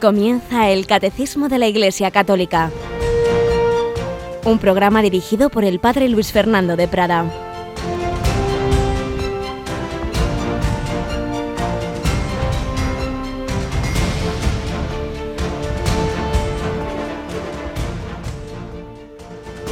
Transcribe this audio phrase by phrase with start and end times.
[0.00, 2.70] Comienza el Catecismo de la Iglesia Católica,
[4.44, 7.24] un programa dirigido por el Padre Luis Fernando de Prada.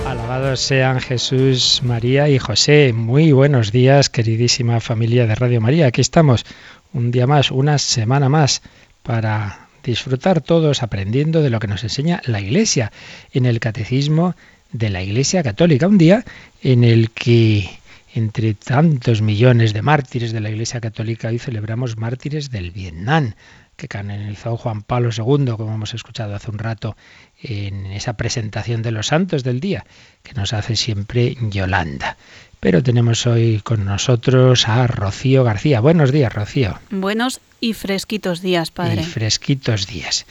[0.04, 2.92] Alabados sean Jesús, María y José.
[2.92, 5.86] Muy buenos días, queridísima familia de Radio María.
[5.86, 6.44] Aquí estamos,
[6.92, 8.60] un día más, una semana más,
[9.04, 12.92] para disfrutar todos aprendiendo de lo que nos enseña la Iglesia
[13.32, 14.34] en el Catecismo
[14.72, 15.86] de la Iglesia Católica.
[15.86, 16.24] Un día
[16.62, 17.70] en el que
[18.14, 23.34] entre tantos millones de mártires de la Iglesia Católica hoy celebramos mártires del Vietnam
[23.76, 26.96] que canonizó Juan Pablo II, como hemos escuchado hace un rato
[27.42, 29.84] en esa presentación de los santos del día,
[30.22, 32.16] que nos hace siempre Yolanda.
[32.58, 35.80] Pero tenemos hoy con nosotros a Rocío García.
[35.80, 36.78] Buenos días, Rocío.
[36.90, 39.02] Buenos y fresquitos días, padre.
[39.02, 40.26] Y fresquitos días.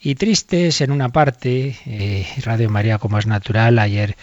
[0.00, 4.16] Y tristes en una parte, eh, Radio María como es natural, ayer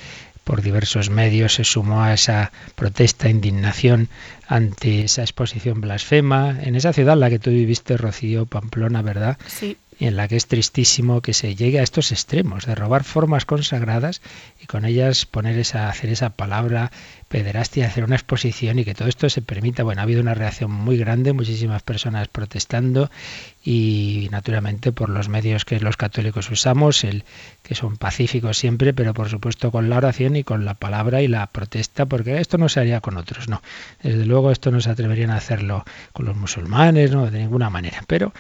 [0.44, 4.10] por diversos medios se sumó a esa protesta, indignación
[4.48, 9.38] ante esa exposición blasfema en esa ciudad en la que tú viviste, Rocío, Pamplona, ¿verdad?
[9.48, 13.46] Sí en la que es tristísimo que se llegue a estos extremos de robar formas
[13.46, 14.22] consagradas
[14.62, 16.92] y con ellas poner esa, hacer esa palabra
[17.30, 19.84] pederastia, hacer una exposición y que todo esto se permita.
[19.84, 23.10] Bueno, ha habido una reacción muy grande, muchísimas personas protestando
[23.64, 27.24] y naturalmente por los medios que los católicos usamos, el
[27.64, 31.28] que son pacíficos siempre, pero por supuesto con la oración y con la palabra y
[31.28, 33.62] la protesta, porque esto no se haría con otros, no.
[34.04, 38.04] Desde luego esto no se atreverían a hacerlo con los musulmanes, no, de ninguna manera.
[38.08, 38.34] Pero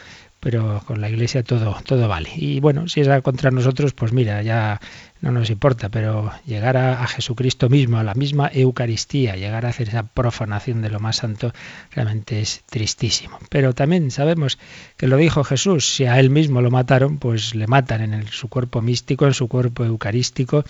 [0.46, 2.30] pero con la Iglesia todo, todo vale.
[2.36, 4.80] Y bueno, si es contra nosotros, pues mira, ya
[5.22, 9.88] no nos importa, pero llegar a, Jesucristo mismo, a la misma Eucaristía, llegar a hacer
[9.88, 11.54] esa profanación de lo más santo,
[11.92, 13.40] realmente es tristísimo.
[13.50, 14.60] Pero también sabemos
[14.98, 18.50] que lo dijo Jesús, si a él mismo lo mataron, pues le matan en su
[18.50, 20.64] cuerpo místico, en su cuerpo eucarístico,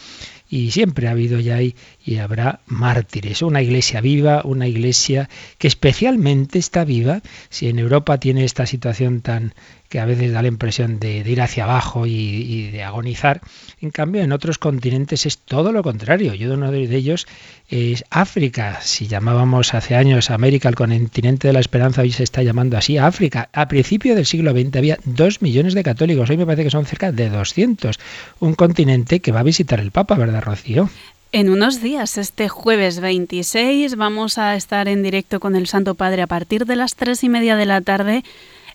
[0.48, 1.76] y siempre ha habido ya y,
[2.06, 3.42] y habrá mártires.
[3.42, 5.28] Una iglesia viva, una iglesia
[5.58, 9.54] que especialmente está viva, si en Europa tiene esta situación tan
[9.90, 13.42] que a veces da la impresión de, ir hacia abajo y, de agonizar.
[13.82, 16.34] En cambio, en otros continentes es todo lo contrario.
[16.34, 17.28] Yo uno de ellos
[17.70, 18.80] es África.
[18.82, 22.98] Si llamábamos hace años América el continente de la esperanza, hoy se está llamando así
[22.98, 23.50] África.
[23.54, 26.30] A principio del siglo XX había dos millones de católicos.
[26.30, 28.00] Hoy me parece que son cerca de 200.
[28.40, 30.90] Un continente que va a visitar el Papa, ¿verdad, Rocío?
[31.32, 36.22] En unos días, este jueves 26, vamos a estar en directo con el Santo Padre
[36.22, 38.24] a partir de las tres y media de la tarde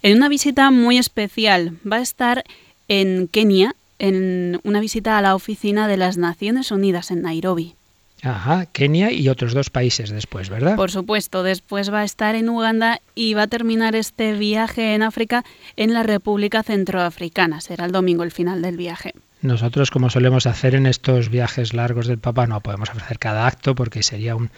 [0.02, 1.78] en una visita muy especial.
[1.90, 2.44] Va a estar
[2.88, 7.74] en Kenia, en una visita a la oficina de las Naciones Unidas en Nairobi.
[8.22, 10.76] Ajá, Kenia y otros dos países después, ¿verdad?
[10.76, 15.02] Por supuesto, después va a estar en Uganda y va a terminar este viaje en
[15.02, 15.44] África
[15.76, 17.60] en la República Centroafricana.
[17.60, 19.14] Será el domingo el final del viaje.
[19.40, 23.74] Nosotros, como solemos hacer en estos viajes largos del Papa, no podemos ofrecer cada acto
[23.74, 24.50] porque sería un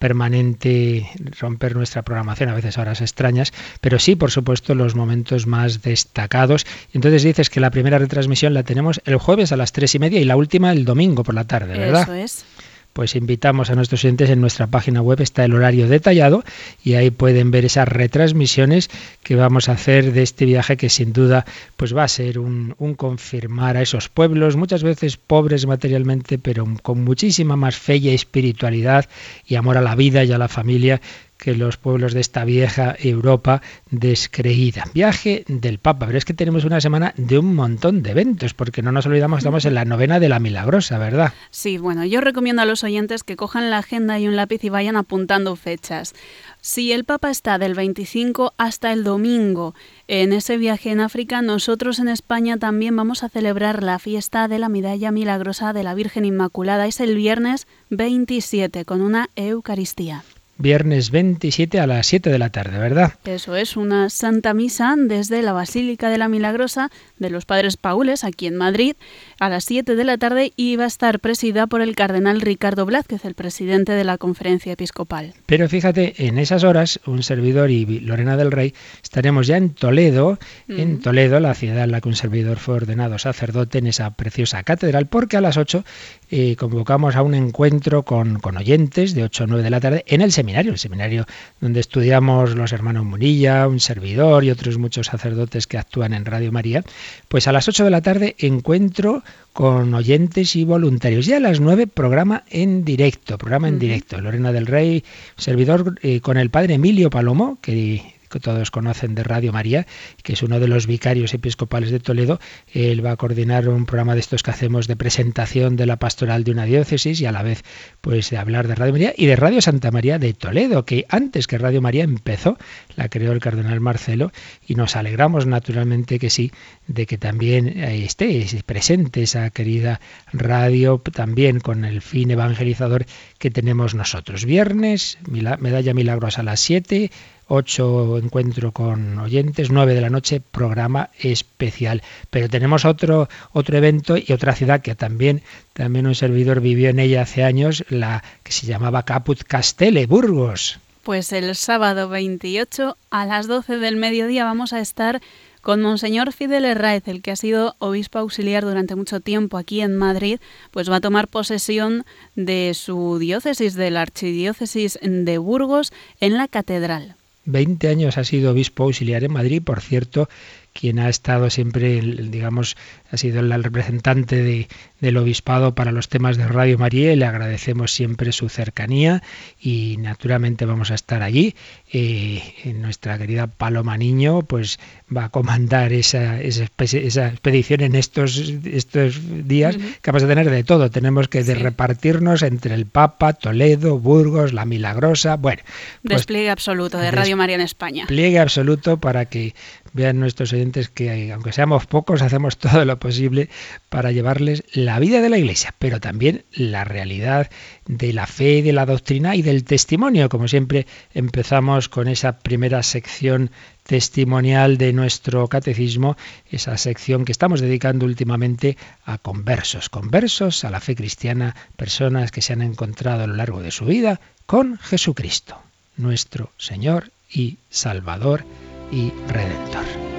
[0.00, 1.06] permanente
[1.38, 3.52] romper nuestra programación, a veces horas extrañas,
[3.82, 6.66] pero sí, por supuesto, los momentos más destacados.
[6.94, 10.18] Entonces dices que la primera retransmisión la tenemos el jueves a las tres y media
[10.18, 12.02] y la última el domingo por la tarde, ¿verdad?
[12.02, 12.44] Eso es
[12.92, 16.44] pues invitamos a nuestros oyentes en nuestra página web está el horario detallado
[16.82, 18.90] y ahí pueden ver esas retransmisiones
[19.22, 21.44] que vamos a hacer de este viaje que sin duda
[21.76, 26.66] pues va a ser un, un confirmar a esos pueblos muchas veces pobres materialmente pero
[26.82, 29.08] con muchísima más fe y espiritualidad
[29.46, 31.00] y amor a la vida y a la familia
[31.40, 34.84] que los pueblos de esta vieja Europa descreída.
[34.94, 38.82] Viaje del Papa, pero es que tenemos una semana de un montón de eventos, porque
[38.82, 41.32] no nos olvidamos estamos en la novena de la Milagrosa, ¿verdad?
[41.50, 44.68] Sí, bueno, yo recomiendo a los oyentes que cojan la agenda y un lápiz y
[44.68, 46.14] vayan apuntando fechas.
[46.60, 49.74] Si el Papa está del 25 hasta el domingo
[50.08, 54.58] en ese viaje en África, nosotros en España también vamos a celebrar la fiesta de
[54.58, 56.86] la Medalla Milagrosa de la Virgen Inmaculada.
[56.86, 60.22] Es el viernes 27 con una Eucaristía
[60.60, 63.14] viernes 27 a las 7 de la tarde, ¿verdad?
[63.24, 68.24] Eso es, una Santa Misa desde la Basílica de la Milagrosa de los Padres Paules,
[68.24, 68.94] aquí en Madrid,
[69.38, 72.84] a las 7 de la tarde y va a estar presidida por el cardenal Ricardo
[72.84, 75.32] Blázquez, el presidente de la Conferencia Episcopal.
[75.46, 80.38] Pero fíjate, en esas horas, un servidor y Lorena del Rey estaremos ya en Toledo,
[80.68, 84.62] en Toledo, la ciudad en la que un servidor fue ordenado sacerdote en esa preciosa
[84.62, 85.84] catedral, porque a las 8
[86.30, 90.04] eh, convocamos a un encuentro con, con oyentes de 8 a 9 de la tarde
[90.06, 91.26] en el seminario el seminario
[91.60, 96.52] donde estudiamos los hermanos Munilla, un servidor y otros muchos sacerdotes que actúan en Radio
[96.52, 96.82] María,
[97.28, 101.28] pues a las 8 de la tarde encuentro con oyentes y voluntarios.
[101.28, 104.20] Y a las 9 programa en directo, programa en directo.
[104.20, 105.04] Lorena del Rey,
[105.36, 109.86] servidor eh, con el padre Emilio Palomo, que que todos conocen de Radio María,
[110.22, 112.40] que es uno de los vicarios episcopales de Toledo.
[112.72, 116.44] Él va a coordinar un programa de estos que hacemos de presentación de la pastoral
[116.44, 117.62] de una diócesis y a la vez
[118.00, 121.46] pues de hablar de Radio María y de Radio Santa María de Toledo, que antes
[121.46, 122.56] que Radio María empezó,
[122.96, 124.32] la creó el cardenal Marcelo
[124.66, 126.52] y nos alegramos naturalmente que sí,
[126.86, 130.00] de que también esté presente esa querida
[130.32, 133.06] radio, también con el fin evangelizador
[133.38, 134.44] que tenemos nosotros.
[134.44, 137.10] Viernes, medalla milagros a las 7,
[137.52, 142.02] 8 encuentro con oyentes, 9 de la noche programa especial.
[142.30, 145.42] Pero tenemos otro otro evento y otra ciudad que también
[145.72, 150.78] también un servidor vivió en ella hace años, la que se llamaba Caput Castelle, Burgos.
[151.02, 155.20] Pues el sábado 28 a las 12 del mediodía vamos a estar
[155.60, 159.96] con Monseñor Fidel Herráez, el que ha sido obispo auxiliar durante mucho tiempo aquí en
[159.96, 160.38] Madrid,
[160.70, 162.04] pues va a tomar posesión
[162.36, 167.16] de su diócesis, de la archidiócesis de Burgos, en la catedral.
[167.50, 170.28] 20 años ha sido obispo auxiliar en Madrid, por cierto,
[170.72, 172.76] quien ha estado siempre, digamos,
[173.10, 174.68] ha sido el representante de,
[175.00, 179.22] del obispado para los temas de Radio María y le agradecemos siempre su cercanía
[179.60, 181.54] y naturalmente vamos a estar allí.
[181.92, 184.78] Eh, nuestra querida Paloma Niño pues
[185.14, 189.18] va a comandar esa, esa, expedición en estos, estos
[189.48, 190.90] días que vamos a tener de todo.
[190.90, 195.62] Tenemos que repartirnos entre el Papa, Toledo, Burgos, La Milagrosa, bueno.
[196.02, 198.02] Pues despliegue absoluto de Radio María en España.
[198.02, 199.54] Despliegue absoluto para que
[199.92, 200.52] vean nuestros
[200.94, 203.48] que aunque seamos pocos hacemos todo lo posible
[203.88, 207.50] para llevarles la vida de la Iglesia, pero también la realidad
[207.86, 210.28] de la fe, de la doctrina y del testimonio.
[210.28, 213.50] Como siempre empezamos con esa primera sección
[213.84, 216.16] testimonial de nuestro catecismo,
[216.50, 222.42] esa sección que estamos dedicando últimamente a conversos, conversos a la fe cristiana, personas que
[222.42, 225.60] se han encontrado a lo largo de su vida con Jesucristo,
[225.96, 228.44] nuestro Señor y Salvador
[228.92, 230.09] y Redentor.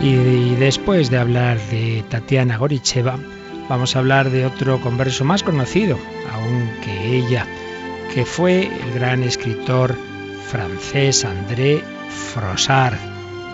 [0.00, 3.18] Después de hablar de Tatiana Goricheva,
[3.68, 5.98] vamos a hablar de otro converso más conocido,
[6.32, 7.44] aunque ella,
[8.14, 9.96] que fue el gran escritor
[10.46, 11.82] francés André
[12.32, 12.94] Frossard.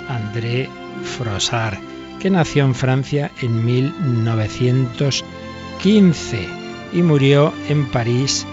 [0.09, 0.69] André
[1.17, 1.79] Frossard,
[2.21, 6.47] que nació en Francia en 1915
[6.93, 8.47] y murió en París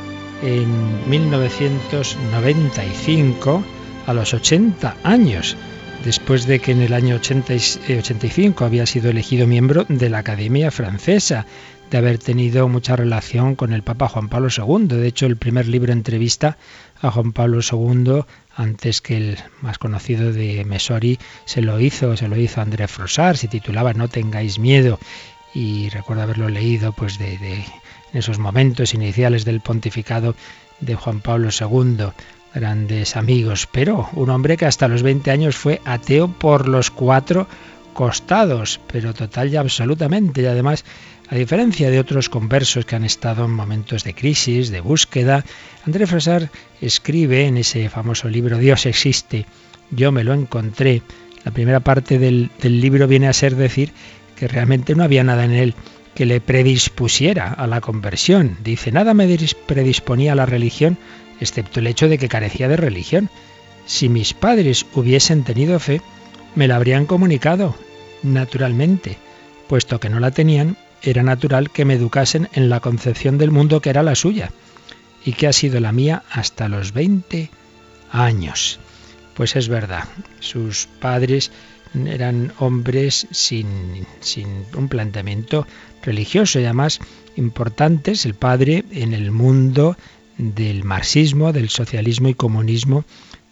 [0.43, 3.63] en 1995
[4.07, 5.57] a los 80 años
[6.03, 11.45] después de que en el año 85 había sido elegido miembro de la Academia Francesa,
[11.89, 14.87] de haber tenido mucha relación con el Papa Juan Pablo II.
[14.87, 16.57] De hecho, el primer libro entrevista
[17.01, 18.23] a Juan Pablo II,
[18.55, 23.35] antes que el más conocido de Mesori, se lo hizo, se lo hizo André Frossard,
[23.35, 24.99] se titulaba No tengáis miedo.
[25.53, 30.35] Y recuerdo haberlo leído pues de, de en esos momentos iniciales del pontificado
[30.79, 32.11] de Juan Pablo II
[32.53, 37.47] grandes amigos, pero un hombre que hasta los 20 años fue ateo por los cuatro
[37.93, 40.85] costados, pero total y absolutamente, y además,
[41.29, 45.45] a diferencia de otros conversos que han estado en momentos de crisis, de búsqueda,
[45.85, 46.49] André Fresar
[46.81, 49.45] escribe en ese famoso libro Dios existe,
[49.91, 51.01] yo me lo encontré.
[51.43, 53.91] La primera parte del, del libro viene a ser decir
[54.35, 55.73] que realmente no había nada en él
[56.15, 58.57] que le predispusiera a la conversión.
[58.63, 60.97] Dice, nada me predisponía a la religión
[61.41, 63.29] excepto el hecho de que carecía de religión.
[63.85, 66.01] Si mis padres hubiesen tenido fe,
[66.55, 67.75] me la habrían comunicado,
[68.23, 69.17] naturalmente.
[69.67, 73.81] Puesto que no la tenían, era natural que me educasen en la concepción del mundo
[73.81, 74.51] que era la suya,
[75.25, 77.49] y que ha sido la mía hasta los 20
[78.11, 78.79] años.
[79.33, 80.03] Pues es verdad,
[80.39, 81.51] sus padres
[82.05, 85.67] eran hombres sin, sin un planteamiento
[86.03, 86.99] religioso y además
[87.35, 89.97] importantes, el padre en el mundo
[90.41, 93.05] del marxismo, del socialismo y comunismo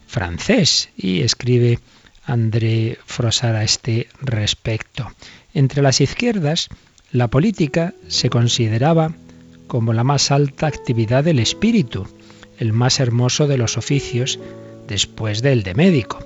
[0.07, 0.89] francés.
[0.97, 1.79] Y escribe
[2.25, 5.07] André Frossard a este respecto.
[5.53, 6.69] Entre las izquierdas,
[7.11, 9.13] la política se consideraba
[9.67, 12.07] como la más alta actividad del espíritu,
[12.57, 14.39] el más hermoso de los oficios,
[14.87, 16.19] después del de médico.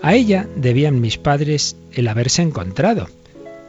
[0.00, 3.08] A ella debían mis padres el haberse encontrado.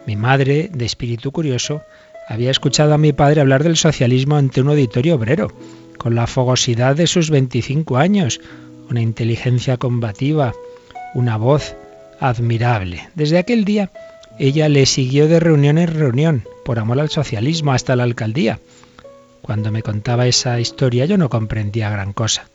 [0.05, 1.81] Mi madre, de espíritu curioso,
[2.27, 5.51] había escuchado a mi padre hablar del socialismo ante un auditorio obrero
[6.03, 8.41] con la fogosidad de sus 25 años,
[8.89, 10.53] una inteligencia combativa,
[11.15, 11.77] una voz
[12.19, 13.07] admirable.
[13.15, 13.89] Desde aquel día
[14.37, 18.59] ella le siguió de reunión en reunión, por amor al socialismo, hasta la alcaldía.
[19.41, 22.49] Cuando me contaba esa historia yo no comprendía gran cosa.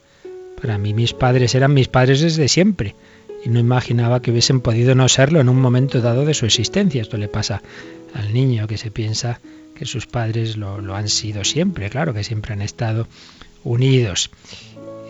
[0.60, 2.96] Para mí mis padres eran mis padres desde siempre
[3.44, 7.00] y no imaginaba que hubiesen podido no serlo en un momento dado de su existencia.
[7.00, 7.62] Esto le pasa
[8.12, 9.40] al niño que se piensa
[9.78, 13.06] que sus padres lo, han sido siempre, claro, que siempre han estado
[13.64, 14.30] unidos.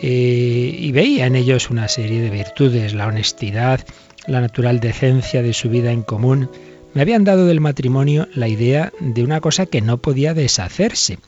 [0.02, 3.84] Eh, y veía en ellos una serie de virtudes, la honestidad,
[4.26, 6.50] la natural decencia de su vida en común,
[6.94, 11.18] me habían dado del matrimonio la idea de una cosa que no podía deshacerse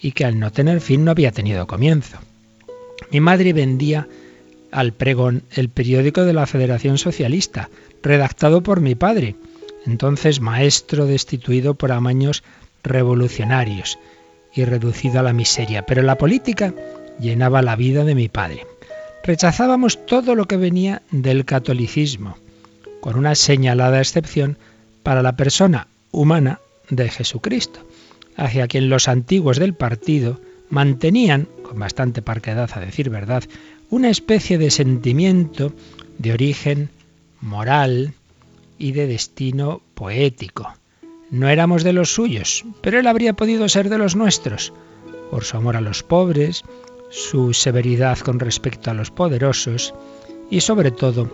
[0.00, 2.18] y que al no tener fin no había tenido comienzo.
[3.10, 4.08] Mi madre vendía
[4.70, 7.70] al pregón el periódico de la Federación Socialista,
[8.02, 9.34] redactado por mi padre,
[9.86, 12.42] entonces maestro destituido por amaños
[12.82, 13.98] revolucionarios
[14.54, 15.86] y reducido a la miseria.
[15.86, 16.74] Pero la política
[17.20, 18.66] llenaba la vida de mi padre.
[19.24, 22.38] Rechazábamos todo lo que venía del catolicismo,
[23.00, 24.56] con una señalada excepción
[25.02, 27.80] para la persona humana de Jesucristo,
[28.36, 33.44] hacia quien los antiguos del partido mantenían, con bastante parquedad a decir verdad,
[33.90, 35.72] una especie de sentimiento
[36.18, 36.90] de origen
[37.40, 38.14] moral
[38.78, 40.74] y de destino poético.
[41.30, 44.72] No éramos de los suyos, pero él habría podido ser de los nuestros,
[45.30, 46.64] por su amor a los pobres,
[47.10, 49.94] su severidad con respecto a los poderosos
[50.50, 51.30] y sobre todo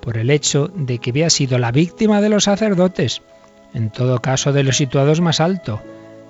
[0.00, 3.22] por el hecho de que había sido la víctima de los sacerdotes,
[3.74, 5.80] en todo caso de los situados más alto,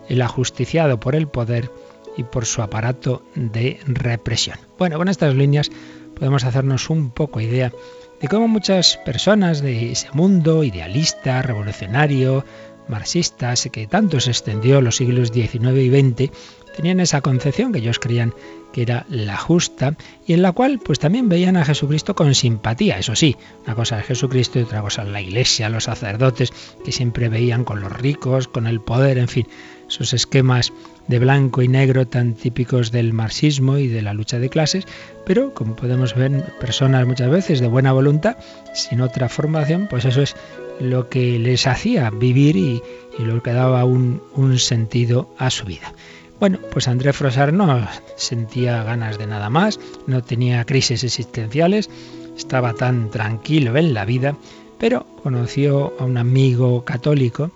[0.08, 1.70] el ajusticiado por el poder
[2.16, 4.58] y por su aparato de represión.
[4.78, 5.70] Bueno, con estas líneas
[6.14, 7.72] podemos hacernos un poco idea
[8.20, 12.44] de cómo muchas personas de ese mundo idealista, revolucionario,
[12.88, 16.32] marxistas, que tanto se extendió los siglos XIX y XX,
[16.74, 18.34] tenían esa concepción que ellos creían
[18.72, 19.96] que era la justa
[20.26, 24.00] y en la cual pues también veían a Jesucristo con simpatía, eso sí, una cosa
[24.00, 26.52] es Jesucristo y otra cosa es la iglesia, los sacerdotes
[26.84, 29.46] que siempre veían con los ricos, con el poder, en fin,
[29.92, 30.72] esos esquemas
[31.06, 34.86] de blanco y negro tan típicos del marxismo y de la lucha de clases,
[35.26, 38.36] pero como podemos ver personas muchas veces de buena voluntad,
[38.74, 40.34] sin otra formación, pues eso es
[40.80, 42.82] lo que les hacía vivir y,
[43.18, 45.92] lo que daba un, un sentido a su vida.
[46.40, 51.90] Bueno, pues André Frosar no sentía ganas de nada más, no tenía crisis existenciales,
[52.36, 54.36] estaba tan tranquilo en la vida,
[54.78, 57.52] pero conoció a un amigo católico,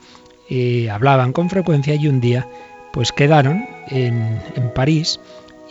[0.90, 2.48] hablaban con frecuencia y un día
[2.92, 5.20] pues quedaron en, en París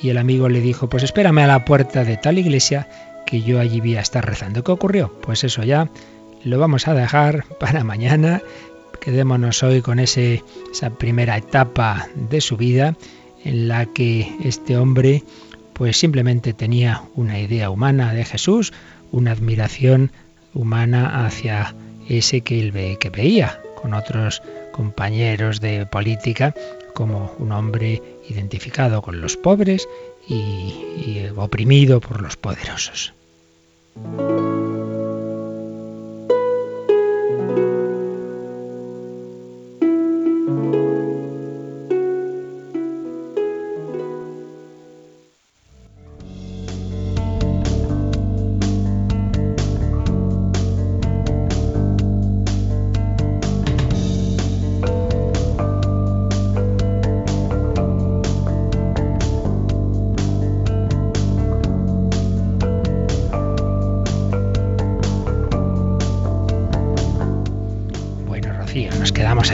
[0.02, 2.88] y el amigo le dijo, pues espérame a la puerta de tal iglesia
[3.26, 4.64] que yo allí voy a estar rezando.
[4.64, 5.12] ¿Qué ocurrió?
[5.22, 5.90] Pues eso ya
[6.44, 8.42] lo vamos a dejar para mañana
[9.06, 12.96] Quedémonos hoy con ese, esa primera etapa de su vida
[13.44, 15.24] en la que este hombre
[15.74, 18.74] pues simplemente tenía una idea humana de Jesús,
[19.12, 20.12] una admiración
[20.56, 21.76] humana hacia
[22.10, 24.42] ese que él ve, que veía con otros
[24.76, 26.54] compañeros de política
[26.94, 29.88] como un hombre identificado con los pobres
[30.28, 33.14] y oprimido por los poderosos.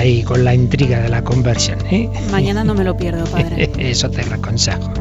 [0.01, 1.79] Ahí con la intriga de la conversión.
[1.91, 2.09] ¿eh?
[2.31, 3.69] Mañana no me lo pierdo, padre.
[3.77, 4.91] Eso te lo aconsejo.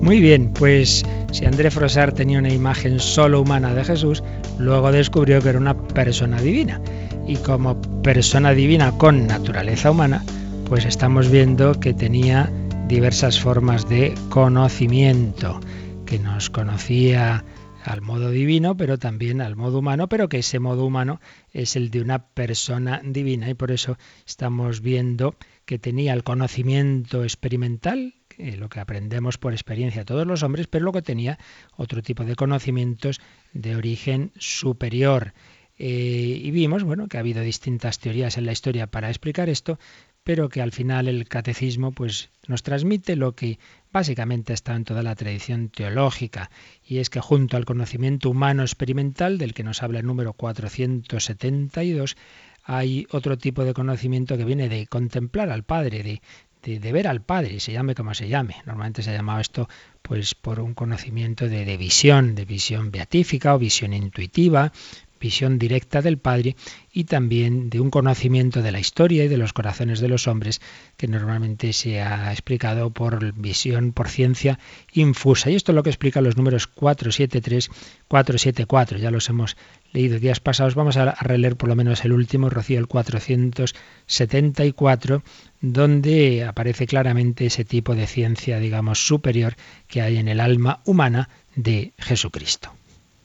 [0.00, 4.22] Muy bien, pues si André Frosar tenía una imagen solo humana de Jesús,
[4.58, 6.80] luego descubrió que era una persona divina.
[7.26, 10.24] Y como persona divina con naturaleza humana,
[10.64, 12.50] pues estamos viendo que tenía
[12.88, 15.60] diversas formas de conocimiento,
[16.06, 17.44] que nos conocía
[17.84, 21.20] al modo divino, pero también al modo humano, pero que ese modo humano
[21.52, 23.96] es el de una persona divina y por eso
[24.26, 30.66] estamos viendo que tenía el conocimiento experimental, lo que aprendemos por experiencia todos los hombres,
[30.66, 31.38] pero luego tenía
[31.76, 33.20] otro tipo de conocimientos
[33.52, 35.32] de origen superior.
[35.78, 39.78] Eh, y vimos, bueno, que ha habido distintas teorías en la historia para explicar esto,
[40.24, 43.58] pero que al final el catecismo pues nos transmite lo que
[43.92, 46.50] básicamente está en toda la tradición teológica,
[46.84, 52.16] y es que junto al conocimiento humano experimental, del que nos habla el número 472,
[52.64, 56.20] hay otro tipo de conocimiento que viene de contemplar al Padre,
[56.62, 58.56] de, ver al Padre, se llame como se llame.
[58.66, 59.68] Normalmente se ha llamado esto
[60.02, 64.72] pues por un conocimiento de, de visión, de visión beatífica o visión intuitiva,
[65.20, 66.56] visión directa del Padre
[66.92, 70.60] y también de un conocimiento de la historia y de los corazones de los hombres
[70.96, 74.58] que normalmente se ha explicado por visión, por ciencia
[74.92, 75.50] infusa.
[75.50, 77.70] Y esto es lo que explica los números 473,
[78.08, 78.98] 474.
[78.98, 79.56] Ya los hemos
[79.92, 80.74] leído días pasados.
[80.74, 85.22] Vamos a releer por lo menos el último, Rocío, el 474,
[85.60, 89.54] donde aparece claramente ese tipo de ciencia, digamos, superior
[89.86, 92.74] que hay en el alma humana de Jesucristo.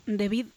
[0.05, 0.47] David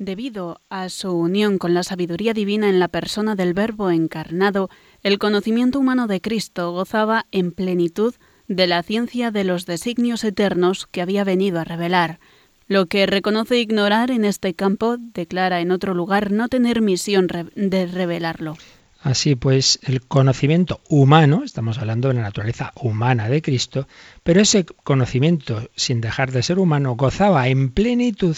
[0.00, 4.70] Debido a su unión con la sabiduría divina en la persona del Verbo encarnado,
[5.02, 8.14] el conocimiento humano de Cristo gozaba en plenitud
[8.48, 12.18] de la ciencia de los designios eternos que había venido a revelar.
[12.66, 17.84] Lo que reconoce ignorar en este campo declara en otro lugar no tener misión de
[17.84, 18.56] revelarlo.
[19.02, 23.86] Así pues, el conocimiento humano, estamos hablando de la naturaleza humana de Cristo,
[24.22, 28.34] pero ese conocimiento, sin dejar de ser humano, gozaba en plenitud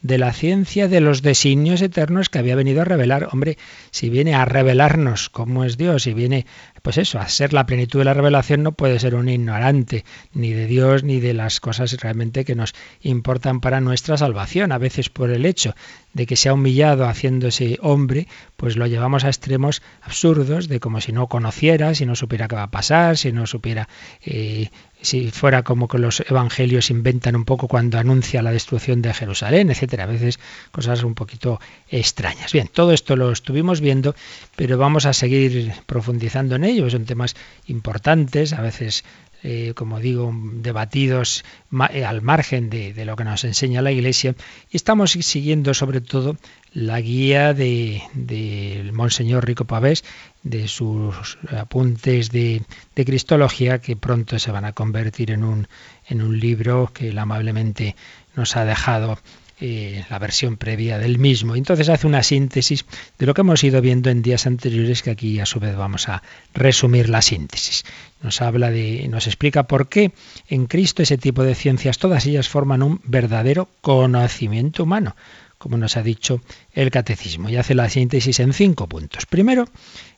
[0.00, 3.28] de la ciencia de los designios eternos que había venido a revelar.
[3.32, 3.58] Hombre,
[3.90, 6.46] si viene a revelarnos cómo es Dios, si viene,
[6.82, 10.52] pues eso, a ser la plenitud de la revelación, no puede ser un ignorante ni
[10.52, 14.72] de Dios ni de las cosas realmente que nos importan para nuestra salvación.
[14.72, 15.74] A veces por el hecho
[16.12, 21.00] de que se ha humillado haciéndose hombre, pues lo llevamos a extremos absurdos de como
[21.00, 23.88] si no conociera, si no supiera qué va a pasar, si no supiera
[24.24, 29.14] eh, si fuera como que los evangelios inventan un poco cuando anuncia la destrucción de
[29.14, 30.38] Jerusalén, etcétera, a veces
[30.72, 32.52] cosas un poquito extrañas.
[32.52, 34.14] Bien, todo esto lo estuvimos viendo,
[34.56, 37.36] pero vamos a seguir profundizando en ello, son temas
[37.66, 39.04] importantes, a veces
[39.42, 41.44] eh, como digo, debatidos
[41.92, 44.34] eh, al margen de, de, lo que nos enseña la Iglesia.
[44.70, 46.36] Y estamos siguiendo sobre todo
[46.72, 50.04] la guía del de, Monseñor Rico Pavés,
[50.42, 52.62] de sus apuntes de,
[52.94, 55.68] de, Cristología, que pronto se van a convertir en un,
[56.08, 57.96] en un libro que él amablemente
[58.34, 59.18] nos ha dejado
[59.60, 61.56] eh, la versión previa del mismo.
[61.56, 62.84] Entonces hace una síntesis
[63.18, 66.08] de lo que hemos ido viendo en días anteriores, que aquí a su vez vamos
[66.08, 66.22] a
[66.54, 67.84] resumir la síntesis.
[68.22, 70.12] Nos habla de, nos explica por qué
[70.48, 75.16] en Cristo ese tipo de ciencias, todas ellas forman un verdadero conocimiento humano,
[75.58, 76.40] como nos ha dicho
[76.72, 79.26] el catecismo, y hace la síntesis en cinco puntos.
[79.26, 79.68] Primero,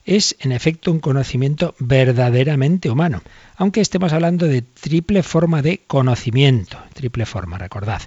[0.05, 3.23] es en efecto un conocimiento verdaderamente humano,
[3.57, 8.03] aunque estemos hablando de triple forma de conocimiento, triple forma, recordad,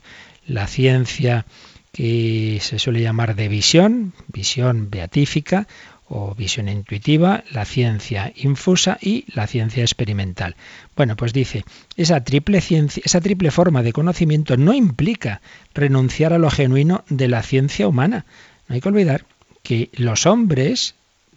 [0.48, 1.46] la ciencia
[1.92, 5.68] que se suele llamar de visión, visión beatífica
[6.08, 10.56] o visión intuitiva, la ciencia infusa y la ciencia experimental.
[10.96, 11.64] Bueno, pues dice,
[11.96, 15.42] esa triple ciencia, esa triple forma de conocimiento no implica
[15.74, 18.26] renunciar a lo genuino de la ciencia humana.
[18.68, 19.26] No hay que olvidar
[19.62, 20.96] que los hombres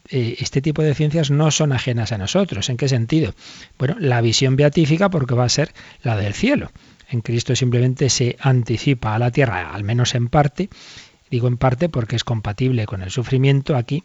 [0.08, 2.68] eh, este tipo de ciencias no son ajenas a nosotros.
[2.70, 3.34] ¿En qué sentido?
[3.78, 6.70] Bueno, la visión beatífica porque va a ser la del cielo
[7.08, 10.68] en Cristo simplemente se anticipa a la tierra, al menos en parte,
[11.30, 14.04] digo en parte porque es compatible con el sufrimiento aquí,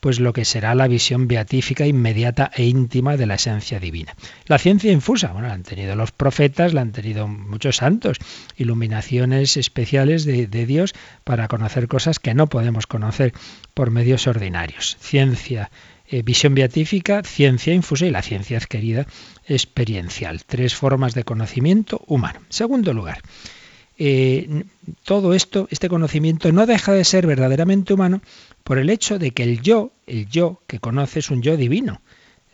[0.00, 4.16] pues lo que será la visión beatífica inmediata e íntima de la esencia divina.
[4.46, 8.18] La ciencia infusa, bueno, la han tenido los profetas, la han tenido muchos santos,
[8.56, 13.32] iluminaciones especiales de, de Dios para conocer cosas que no podemos conocer
[13.74, 14.96] por medios ordinarios.
[15.00, 15.70] Ciencia
[16.08, 19.06] eh, visión beatífica, ciencia infusa y la ciencia adquirida
[19.46, 20.44] experiencial.
[20.44, 22.40] Tres formas de conocimiento humano.
[22.48, 23.20] Segundo lugar,
[23.98, 24.64] eh,
[25.04, 28.20] todo esto, este conocimiento no deja de ser verdaderamente humano
[28.64, 32.00] por el hecho de que el yo, el yo que conoce es un yo divino.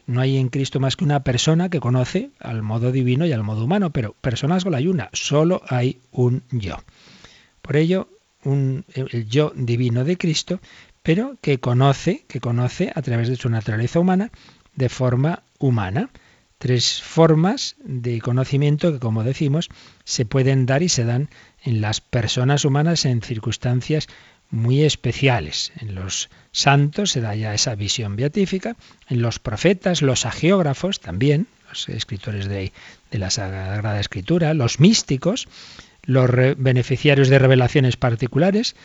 [0.07, 3.45] No hay en Cristo más que una persona que conoce al modo divino y al
[3.45, 6.79] modo humano, pero personas solo hay una, solo hay un yo.
[7.61, 8.09] Por ello,
[8.45, 10.61] el yo divino de Cristo
[11.09, 14.31] pero que conoce, que conoce a través de su naturaleza humana
[14.75, 16.11] de forma humana.
[16.59, 19.71] Tres formas de conocimiento que, como decimos,
[20.05, 21.31] se pueden dar y se dan
[21.63, 24.07] en las personas humanas en circunstancias
[24.51, 25.73] muy especiales.
[25.81, 28.77] En los santos se da ya esa visión beatífica,
[29.09, 32.71] en los profetas, los agiógrafos también, los escritores de,
[33.11, 35.49] de la Sagrada Escritura, los místicos,
[36.03, 38.77] los beneficiarios de revelaciones particulares,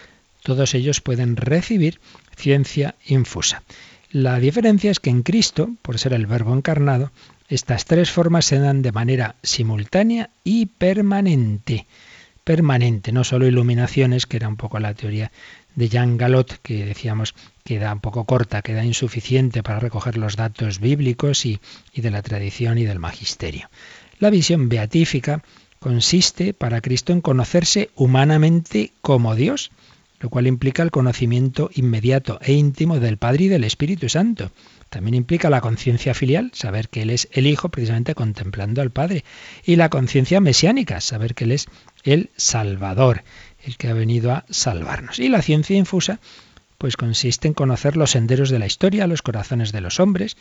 [0.44, 2.00] todos ellos pueden recibir
[2.36, 3.64] ciencia infusa.
[4.12, 7.12] La diferencia es que en Cristo, por ser el Verbo encarnado,
[7.50, 11.88] estas tres formas se dan de manera simultánea y permanente.
[12.44, 15.32] Permanente, no solo iluminaciones, que era un poco la teoría
[15.76, 20.18] de Jean Galot, que decíamos que da un poco corta, que da insuficiente para recoger
[20.18, 21.60] los datos bíblicos y,
[21.94, 23.70] y de la tradición y del magisterio.
[24.20, 25.42] La visión beatífica
[25.80, 29.72] consiste para Cristo en conocerse humanamente como Dios,
[30.24, 34.54] lo cual implica el conocimiento inmediato e íntimo del Padre y del Espíritu Santo.
[34.90, 39.26] También implica la conciencia filial, saber que Él es el Hijo precisamente contemplando al Padre,
[39.66, 41.66] y la conciencia mesiánica, saber que Él es
[42.06, 43.26] el Salvador,
[43.66, 45.20] el que ha venido a salvarnos.
[45.20, 46.22] Y la ciencia infusa,
[46.78, 50.38] pues consiste en conocer los senderos de la historia, los corazones de los hombres.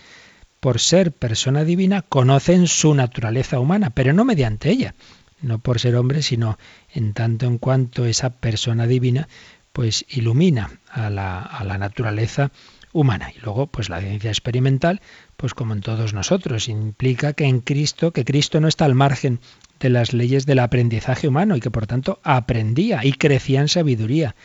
[0.61, 4.95] Por ser persona divina, conocen su naturaleza humana, pero no mediante ella,
[5.40, 6.57] no por ser hombre, sino
[6.95, 9.29] en tanto en cuanto esa persona divina
[9.72, 12.50] pues ilumina a la, a la naturaleza
[12.92, 13.32] humana.
[13.35, 15.00] Y luego, pues la ciencia experimental,
[15.37, 19.40] pues como en todos nosotros, implica que en Cristo, que Cristo no está al margen
[19.80, 24.37] de las leyes del aprendizaje humano y que por tanto aprendía y crecía en sabiduría,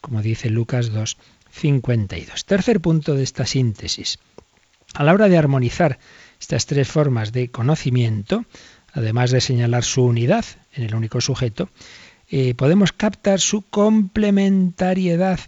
[0.00, 1.16] como dice Lucas 2,
[1.50, 2.44] 52.
[2.44, 4.18] Tercer punto de esta síntesis.
[4.94, 5.98] A la hora de armonizar
[6.40, 8.44] estas tres formas de conocimiento,
[8.92, 11.68] además de señalar su unidad en el único sujeto,
[12.36, 15.38] eh, podemos captar su complementariedad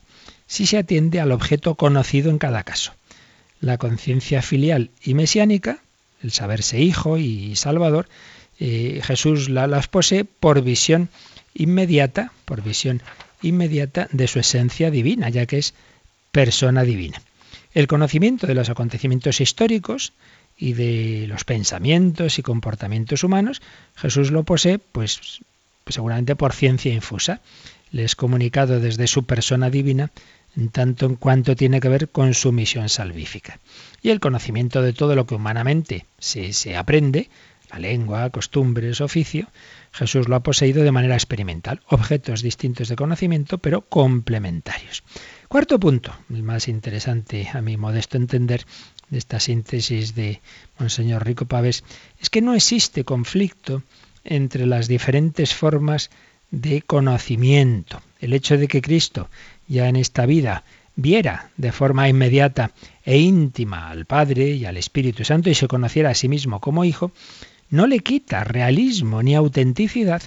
[0.47, 2.93] si se atiende al objeto conocido en cada caso.
[3.61, 5.81] La conciencia filial y mesiánica,
[6.23, 8.09] el saberse hijo y salvador,
[8.61, 11.09] eh, Jesús la, las posee por visión
[11.55, 13.03] inmediata, por visión
[13.43, 15.75] inmediata de su esencia divina, ya que es
[16.31, 17.21] persona divina.
[17.75, 20.13] El conocimiento de los acontecimientos históricos
[20.57, 23.61] y de los pensamientos y comportamientos humanos,
[23.97, 25.41] Jesús lo posee, pues,
[25.87, 27.41] pues seguramente por ciencia infusa.
[27.93, 30.11] Le es comunicado desde su persona divina
[30.57, 33.61] en tanto en cuanto tiene que ver con su misión salvífica.
[34.03, 37.31] Y el conocimiento de todo lo que humanamente se, se aprende,
[37.71, 39.47] la lengua, costumbres, oficio,
[39.93, 45.05] Jesús lo ha poseído de manera experimental, objetos distintos de conocimiento, pero complementarios.
[45.47, 48.67] Cuarto punto, el más interesante a mi modesto entender
[49.09, 50.41] de esta síntesis de
[50.81, 51.85] Monseñor Rico Pavés,
[52.19, 53.85] es que no existe conflicto
[54.27, 56.11] entre las diferentes formas
[56.51, 58.03] de conocimiento.
[58.21, 59.29] El hecho de que Cristo
[59.69, 62.71] ya en esta vida viera de forma inmediata
[63.05, 66.85] e íntima al Padre y al Espíritu Santo y se conociera a sí mismo como
[66.85, 67.13] Hijo,
[67.69, 70.23] no le quita realismo ni autenticidad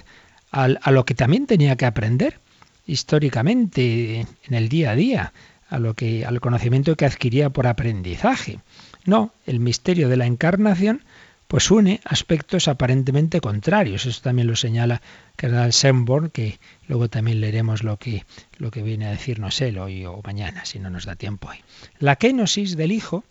[0.52, 2.40] a lo que también tenía que aprender
[2.86, 5.32] históricamente en el día a día,
[5.68, 8.58] a lo que al conocimiento que adquiría por aprendizaje.
[9.04, 11.02] No, el misterio de la encarnación
[11.50, 14.06] pues une aspectos aparentemente contrarios.
[14.06, 15.02] Eso también lo señala
[15.34, 18.24] Carnal Semborn, que luego también leeremos lo que,
[18.58, 21.56] lo que viene a decirnos él hoy o mañana, si no nos da tiempo hoy.
[21.98, 23.24] La kenosis del Hijo,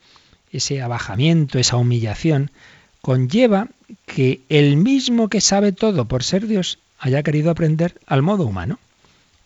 [0.51, 2.51] ese abajamiento, esa humillación,
[2.99, 3.69] conlleva
[4.05, 8.79] que el mismo que sabe todo por ser Dios haya querido aprender al modo humano.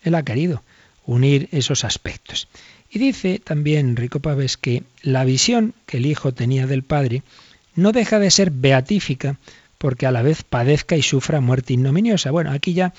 [0.02, 0.64] Él ha querido
[1.06, 2.48] unir esos aspectos.
[2.90, 7.22] Y dice también Rico Pavés que la visión que el Hijo tenía del Padre
[7.76, 9.38] no deja de ser beatífica
[9.78, 12.32] porque a la vez padezca y sufra muerte ignominiosa.
[12.32, 12.94] Bueno, aquí ya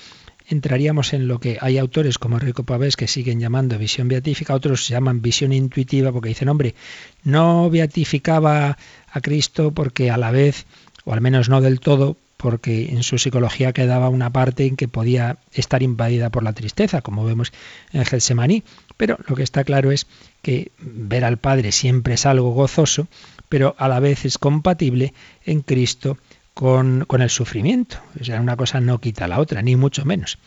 [0.47, 4.87] entraríamos en lo que hay autores como Rico Pavés que siguen llamando visión beatífica, otros
[4.87, 6.75] llaman visión intuitiva porque dicen, hombre,
[7.23, 8.77] no beatificaba
[9.09, 10.65] a Cristo porque a la vez,
[11.03, 14.87] o al menos no del todo, porque en su psicología quedaba una parte en que
[14.87, 17.51] podía estar invadida por la tristeza, como vemos
[17.91, 18.63] en Getsemaní.
[18.97, 20.05] Pero lo que está claro es
[20.41, 23.07] que ver al Padre siempre es algo gozoso,
[23.49, 25.13] pero a la vez es compatible
[25.45, 26.17] en Cristo
[26.53, 27.97] con, con el sufrimiento.
[28.19, 30.37] O sea, una cosa no quita la otra, ni mucho menos.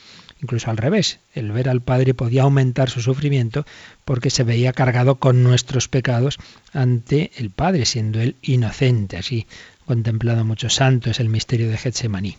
[0.41, 3.67] Incluso al revés, el ver al Padre podía aumentar su sufrimiento
[4.05, 6.39] porque se veía cargado con nuestros pecados
[6.73, 9.17] ante el Padre, siendo él inocente.
[9.17, 9.47] Así
[9.89, 12.37] contemplado muchos santos el misterio de Getsemaní.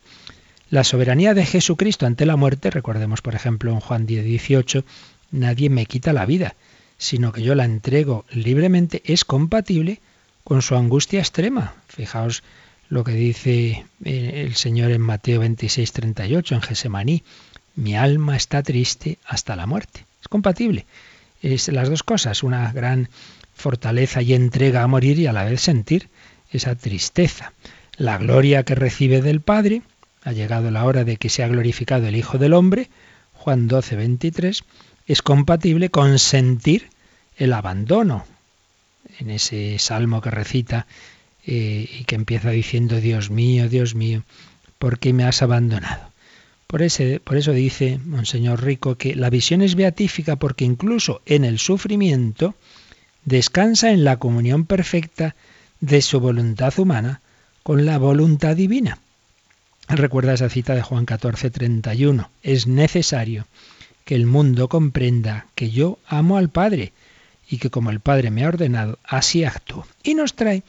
[0.69, 4.86] La soberanía de Jesucristo ante la muerte, recordemos por ejemplo en Juan 10, 18,
[5.32, 6.56] nadie me quita la vida,
[7.00, 10.00] sino que yo la entrego libremente, es compatible
[10.49, 11.75] con su angustia extrema.
[11.88, 12.41] Fijaos
[12.89, 17.23] lo que dice eh, el Señor en Mateo 26, 38, en Gesemaní.
[17.75, 20.07] Mi alma está triste hasta la muerte.
[20.19, 20.88] Es compatible.
[21.43, 23.09] Es las dos cosas, una gran
[23.53, 26.09] fortaleza y entrega a morir y a la vez sentir
[26.51, 27.53] esa tristeza.
[27.95, 29.83] La gloria que recibe del Padre,
[30.23, 32.89] ha llegado la hora de que sea glorificado el Hijo del Hombre,
[33.33, 34.63] Juan 12, 23,
[35.05, 36.89] es compatible con sentir
[37.38, 38.25] el abandono,
[39.19, 40.88] en ese salmo que recita
[41.45, 44.23] eh, y que empieza diciendo, Dios mío, Dios mío,
[44.77, 46.12] ¿por qué me has abandonado?
[46.67, 51.43] Por, ese, por eso dice Monseñor Rico que la visión es beatífica porque incluso en
[51.43, 52.55] el sufrimiento
[53.25, 55.36] descansa en la comunión perfecta
[55.82, 57.21] de su voluntad humana
[57.63, 58.99] con la voluntad divina.
[59.88, 62.29] Recuerda esa cita de Juan 14, 31.
[62.43, 63.47] Es necesario
[64.05, 66.93] que el mundo comprenda que yo amo al Padre
[67.49, 69.88] y que como el Padre me ha ordenado, así actúo.
[70.03, 70.63] Y nos trae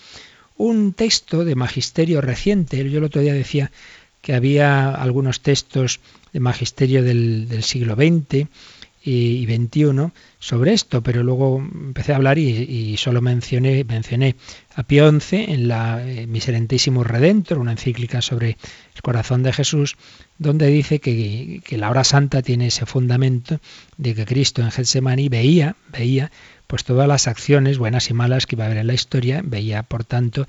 [0.57, 2.89] un texto de magisterio reciente.
[2.91, 3.71] Yo el otro día decía
[4.21, 6.01] que había algunos textos
[6.33, 8.47] de magisterio del, siglo XX
[9.03, 14.37] y 21 sobre esto, pero luego empecé a hablar y, solo mencioné, mencioné
[14.75, 18.59] a Pío XI en la eh, Miserentísimo Redentor, una encíclica sobre
[18.95, 19.97] el corazón de Jesús,
[20.37, 23.61] donde dice que, que, la hora santa tiene ese fundamento
[23.97, 26.31] de que Cristo en Getsemaní veía, veía
[26.71, 29.83] pues todas las acciones buenas y malas que iba a haber en la historia, veía
[29.83, 30.47] por tanto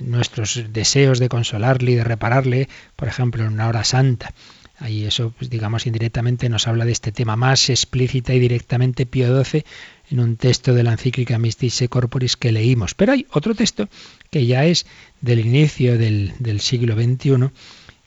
[0.00, 4.32] nuestros deseos de consolarle y de repararle, por ejemplo, en una hora santa.
[4.78, 9.42] Ahí eso, pues, digamos, indirectamente nos habla de este tema más explícita y directamente Pío
[9.42, 9.64] XII
[10.08, 12.94] en un texto de la encíclica Mystice Corporis que leímos.
[12.94, 13.88] Pero hay otro texto
[14.30, 14.86] que ya es
[15.20, 17.50] del inicio del, del siglo XXI,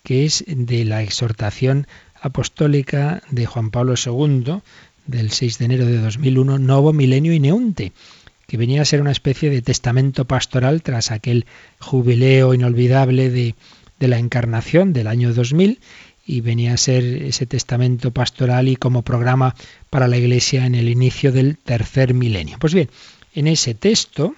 [0.01, 1.87] que es de la exhortación
[2.21, 4.61] apostólica de Juan Pablo II,
[5.11, 7.91] del 6 de enero de 2001, Novo Milenio Ineunte,
[8.47, 11.45] que venía a ser una especie de testamento pastoral tras aquel
[11.79, 13.55] jubileo inolvidable de,
[13.99, 15.79] la encarnación del año 2000
[16.25, 19.55] y venía a ser ese testamento pastoral y como programa
[19.91, 22.57] para la Iglesia en el inicio del tercer milenio.
[22.59, 22.89] Pues bien,
[23.35, 24.33] en ese texto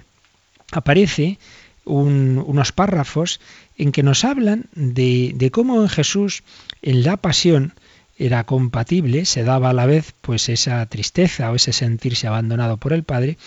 [0.71, 1.39] aparece
[1.85, 3.39] unos párrafos
[3.77, 6.43] en que nos hablan de, de cómo en Jesús,
[6.81, 7.73] en la pasión,
[8.17, 12.93] era compatible, se daba a la vez pues esa tristeza o ese sentirse abandonado por
[12.93, 13.37] el Padre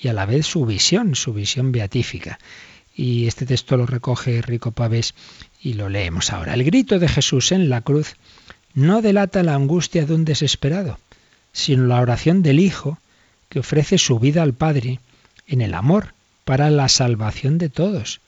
[0.00, 2.38] y a la vez su visión, su visión beatífica.
[2.94, 5.14] Y este texto lo recoge Rico Pavés
[5.62, 6.54] y lo leemos ahora.
[6.54, 8.16] El grito de Jesús en la cruz
[8.74, 10.98] no delata la angustia de un desesperado,
[11.52, 12.98] sino la oración del Hijo
[13.48, 15.00] que ofrece su vida al Padre
[15.46, 18.20] en el amor para la salvación de todos.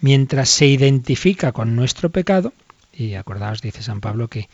[0.00, 2.52] Mientras se identifica con nuestro pecado,
[2.92, 4.48] y acordaos, dice San Pablo, que,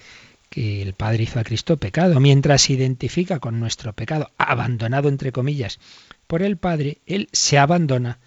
[0.50, 5.32] que el Padre hizo a Cristo pecado, mientras se identifica con nuestro pecado, abandonado entre
[5.32, 5.78] comillas
[6.26, 8.18] por el Padre, Él se abandona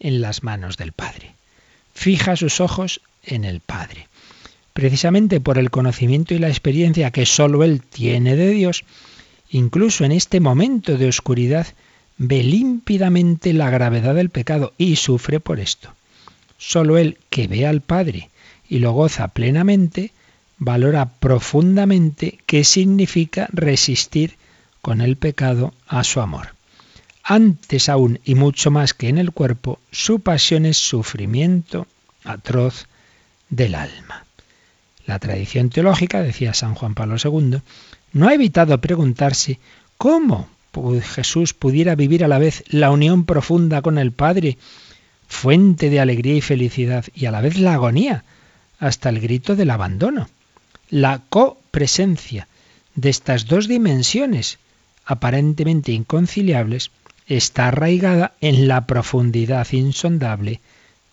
[0.00, 1.34] en las manos del Padre.
[1.94, 4.08] Fija sus ojos en el Padre.
[4.72, 8.84] Precisamente por el conocimiento y la experiencia que sólo Él tiene de Dios,
[9.50, 11.66] incluso en este momento de oscuridad,
[12.16, 15.92] ve límpidamente la gravedad del pecado y sufre por esto.
[16.58, 18.30] Sólo Él que ve al Padre
[18.68, 20.12] y lo goza plenamente,
[20.58, 24.36] valora profundamente qué significa resistir
[24.82, 26.54] con el pecado a su amor.
[27.22, 31.86] Antes aún y mucho más que en el cuerpo, su pasión es sufrimiento
[32.24, 32.86] atroz
[33.50, 34.24] del alma.
[35.06, 37.60] La tradición teológica, decía San Juan Pablo II,
[38.12, 39.58] no ha evitado preguntarse
[39.96, 40.48] cómo
[41.02, 44.58] Jesús pudiera vivir a la vez la unión profunda con el Padre,
[45.26, 48.24] fuente de alegría y felicidad, y a la vez la agonía,
[48.78, 50.28] hasta el grito del abandono.
[50.90, 52.48] La copresencia
[52.94, 54.58] de estas dos dimensiones,
[55.04, 56.90] aparentemente inconciliables,
[57.26, 60.60] está arraigada en la profundidad insondable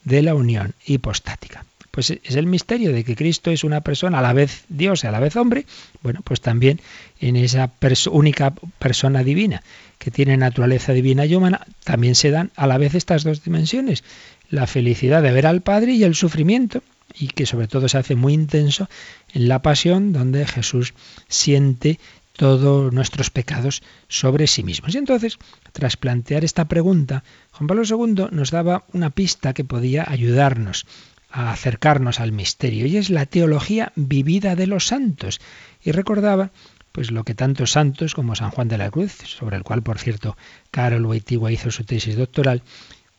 [0.05, 1.65] de la unión hipostática.
[1.91, 5.07] Pues es el misterio de que Cristo es una persona a la vez Dios y
[5.07, 5.65] a la vez hombre,
[6.01, 6.81] bueno, pues también
[7.19, 7.71] en esa
[8.11, 9.61] única persona divina
[9.97, 14.03] que tiene naturaleza divina y humana, también se dan a la vez estas dos dimensiones,
[14.49, 16.81] la felicidad de ver al Padre y el sufrimiento,
[17.13, 18.89] y que sobre todo se hace muy intenso
[19.33, 20.93] en la pasión, donde Jesús
[21.27, 21.99] siente
[22.33, 24.93] todos nuestros pecados sobre sí mismos.
[24.93, 25.37] Y entonces,
[25.71, 30.85] tras plantear esta pregunta, Juan Pablo II nos daba una pista que podía ayudarnos
[31.29, 35.41] a acercarnos al misterio, y es la teología vivida de los santos.
[35.83, 36.51] Y recordaba
[36.91, 39.99] pues lo que tantos santos como San Juan de la Cruz, sobre el cual, por
[39.99, 40.37] cierto,
[40.71, 42.63] Carol Wojtyła hizo su tesis doctoral,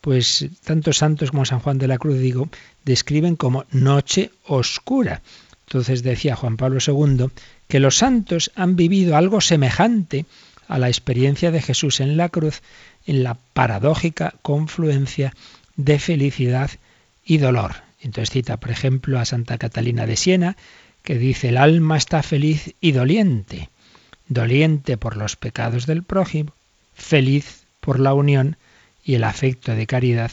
[0.00, 2.48] pues tantos santos como San Juan de la Cruz, digo,
[2.85, 5.22] describen como noche oscura.
[5.66, 7.26] Entonces decía Juan Pablo II
[7.68, 10.26] que los santos han vivido algo semejante
[10.68, 12.62] a la experiencia de Jesús en la cruz
[13.06, 15.32] en la paradójica confluencia
[15.76, 16.70] de felicidad
[17.24, 17.76] y dolor.
[18.00, 20.56] Entonces cita, por ejemplo, a Santa Catalina de Siena,
[21.02, 23.70] que dice, el alma está feliz y doliente,
[24.28, 26.52] doliente por los pecados del prójimo,
[26.94, 28.56] feliz por la unión
[29.07, 30.33] y el afecto de caridad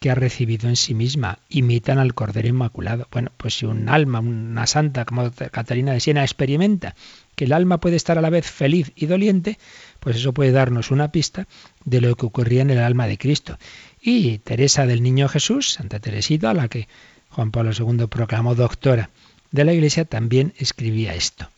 [0.00, 1.38] que ha recibido en sí misma.
[1.50, 3.06] Imitan al Cordero Inmaculado.
[3.12, 6.94] Bueno, pues si un alma, una santa como Catalina de Siena experimenta
[7.34, 9.58] que el alma puede estar a la vez feliz y doliente,
[10.00, 11.46] pues eso puede darnos una pista
[11.84, 13.58] de lo que ocurría en el alma de Cristo.
[14.00, 16.88] Y Teresa del Niño Jesús, Santa Teresita, a la que
[17.28, 19.10] Juan Pablo II proclamó doctora
[19.50, 21.50] de la Iglesia, también escribía esto.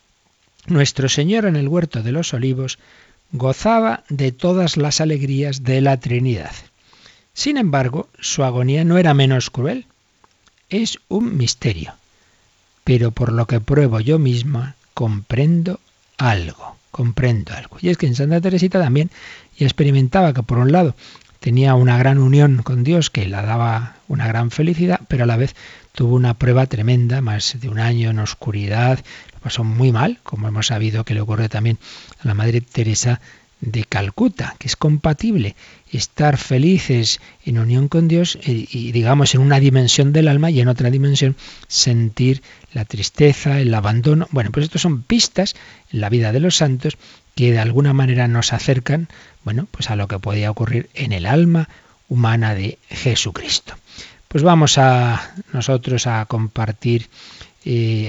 [0.67, 2.79] Nuestro Señor en el huerto de los olivos
[3.31, 6.51] gozaba de todas las alegrías de la Trinidad.
[7.33, 9.85] Sin embargo, su agonía no era menos cruel.
[10.69, 11.93] Es un misterio.
[12.83, 15.79] Pero por lo que pruebo yo misma, comprendo
[16.17, 17.77] algo, comprendo algo.
[17.81, 19.09] Y es que en Santa Teresita también
[19.57, 20.95] ya experimentaba que por un lado
[21.39, 25.37] tenía una gran unión con Dios que la daba una gran felicidad, pero a la
[25.37, 25.55] vez
[25.93, 28.99] tuvo una prueba tremenda, más de un año en oscuridad,
[29.39, 31.77] pasó muy mal, como hemos sabido que le ocurrió también
[32.21, 33.19] a la Madre Teresa
[33.61, 35.55] de Calcuta, que es compatible
[35.91, 40.69] estar felices en unión con Dios y, digamos en una dimensión del alma y en
[40.69, 41.35] otra dimensión
[41.67, 42.41] sentir
[42.73, 44.27] la tristeza, el abandono.
[44.31, 45.55] Bueno, pues estos son pistas
[45.91, 46.97] en la vida de los santos
[47.35, 49.09] que de alguna manera nos acercan,
[49.43, 51.69] bueno, pues a lo que podía ocurrir en el alma
[52.07, 53.75] humana de Jesucristo.
[54.27, 57.09] Pues vamos a nosotros a compartir,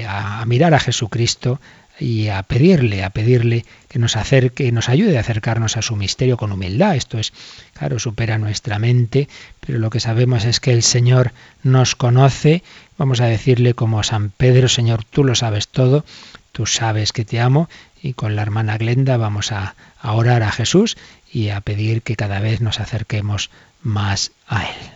[0.07, 1.59] a mirar a Jesucristo,
[2.01, 6.35] y a pedirle, a pedirle que nos acerque, nos ayude a acercarnos a su misterio
[6.35, 6.95] con humildad.
[6.95, 7.31] Esto es,
[7.73, 12.63] claro, supera nuestra mente, pero lo que sabemos es que el Señor nos conoce.
[12.97, 16.03] Vamos a decirle como San Pedro, Señor, tú lo sabes todo,
[16.51, 17.69] tú sabes que te amo.
[18.01, 20.97] Y con la hermana Glenda vamos a, a orar a Jesús
[21.31, 23.51] y a pedir que cada vez nos acerquemos
[23.83, 24.89] más a Él.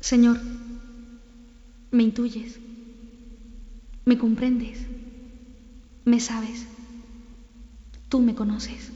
[0.00, 0.40] Señor,
[1.92, 2.58] me intuyes,
[4.06, 4.86] me comprendes.
[6.04, 6.68] Me sabes,
[8.08, 8.92] tú me conoces.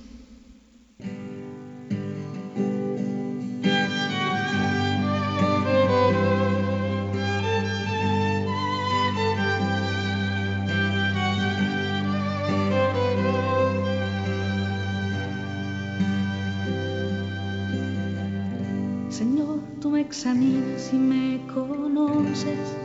[19.09, 22.80] Señor, tú me examinas y me conoces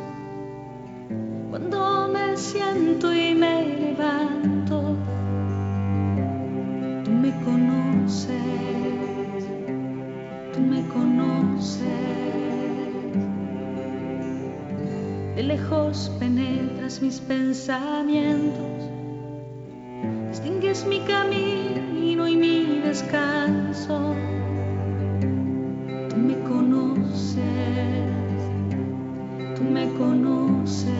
[1.57, 4.97] cuando me siento y me levanto,
[7.05, 8.27] tú me conoces,
[10.51, 11.87] tú me conoces.
[15.37, 18.89] De lejos penetras mis pensamientos,
[20.31, 24.13] distingues mi camino y mi descanso.
[26.09, 28.14] Tú me conoces,
[29.55, 30.91] tú me conoces.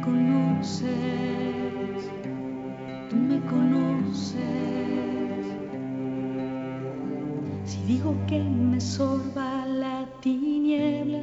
[0.00, 0.90] Conoces,
[3.08, 4.40] tú me conoces.
[7.64, 11.22] Si digo que me sorba la tiniebla,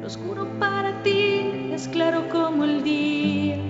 [0.00, 3.69] lo oscuro para ti es claro como el día.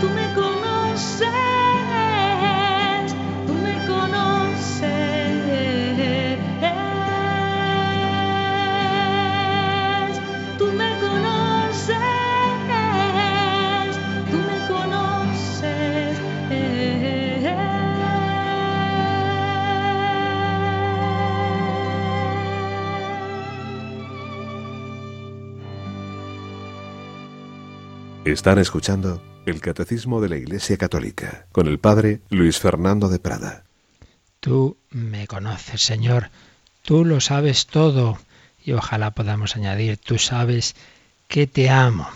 [0.00, 1.37] tú me conoces.
[28.28, 33.64] Están escuchando el Catecismo de la Iglesia Católica con el Padre Luis Fernando de Prada.
[34.38, 36.30] Tú me conoces, Señor,
[36.82, 38.18] tú lo sabes todo
[38.62, 40.76] y ojalá podamos añadir, tú sabes
[41.26, 42.06] que te amo.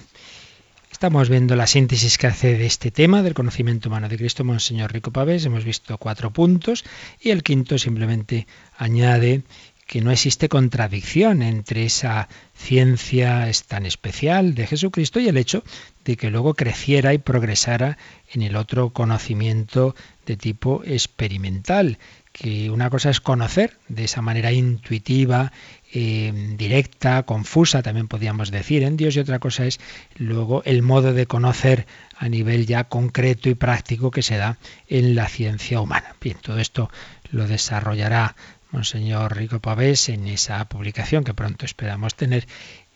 [0.91, 4.93] Estamos viendo la síntesis que hace de este tema del conocimiento humano de Cristo Monseñor
[4.93, 5.47] Rico Pavés.
[5.47, 6.85] Hemos visto cuatro puntos
[7.21, 8.47] y el quinto simplemente
[8.77, 9.45] añade
[9.93, 15.65] que no existe contradicción entre esa ciencia tan especial de Jesucristo y el hecho
[16.05, 17.99] de que luego creciera y progresara
[18.33, 19.95] en el otro conocimiento
[20.27, 21.99] de tipo experimental,
[22.33, 25.53] que una cosa es conocer de esa manera intuitiva,
[25.93, 29.79] eh, directa, confusa, también podríamos decir en Dios, y otra cosa es
[30.17, 31.87] luego el modo de conocer
[32.17, 36.17] a nivel ya concreto y práctico que se da en la ciencia humana.
[36.21, 36.91] Bien, todo esto
[37.31, 38.35] lo desarrollará
[38.73, 42.47] Monseñor Rico Pavés en esa publicación que pronto esperamos tener.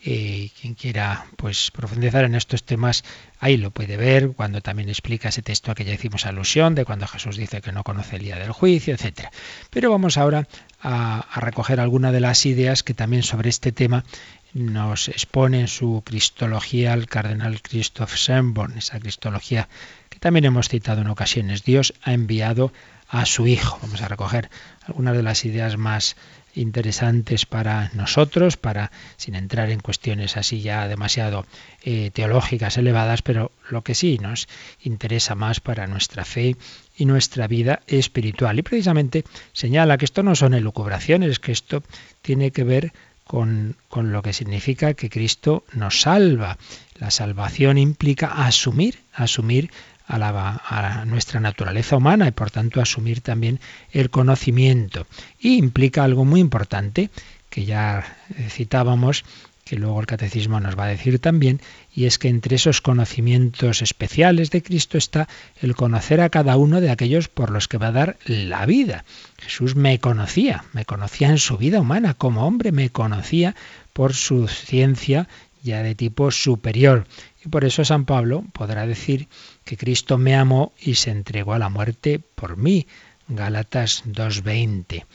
[0.03, 3.03] Eh, quien quiera pues profundizar en estos temas
[3.39, 6.85] ahí lo puede ver cuando también explica ese texto a que ya hicimos alusión de
[6.85, 9.31] cuando Jesús dice que no conoce el día del juicio, etcétera.
[9.71, 10.47] Pero vamos ahora
[10.81, 14.05] a, recoger algunas de las ideas que también sobre este tema
[14.53, 19.67] nos expone en su Cristología el cardenal Christoph Schönborn, esa Cristología
[20.09, 21.63] que también hemos citado en ocasiones.
[21.63, 22.71] Dios ha enviado
[23.09, 23.79] a su Hijo.
[23.81, 24.49] Vamos a recoger
[24.85, 26.15] algunas de las ideas más
[26.57, 31.45] interesantes para nosotros, para sin entrar en cuestiones así ya demasiado
[31.83, 34.47] eh, teológicas elevadas, pero lo que sí nos
[34.81, 36.55] interesa más para nuestra fe
[36.97, 38.59] y nuestra vida espiritual.
[38.59, 41.83] Y precisamente señala que esto no son elucubraciones, que esto
[42.21, 42.93] tiene que ver
[43.23, 46.57] con, con lo que significa que Cristo nos salva.
[46.95, 49.69] La salvación implica asumir, asumir
[50.07, 53.59] a, nuestra naturaleza humana y por tanto asumir también
[53.91, 55.05] el conocimiento.
[55.39, 57.09] Y implica algo muy importante
[57.49, 58.17] que ya
[58.49, 59.23] citábamos,
[59.65, 61.59] que luego el catecismo nos va a decir también,
[61.93, 65.27] y es que entre esos conocimientos especiales de Cristo está
[65.61, 69.03] el conocer a cada uno de aquellos por los que va a dar la vida.
[69.39, 73.55] Jesús me conocía, me conocía en su vida humana, como hombre me conocía
[73.91, 75.27] por su ciencia
[75.63, 77.05] ya de tipo superior.
[77.47, 79.29] Y por eso San Pablo podrá decir
[79.63, 82.87] que Cristo me amó y se entregó a la muerte por mí.
[83.29, 85.05] Gálatas 2.20.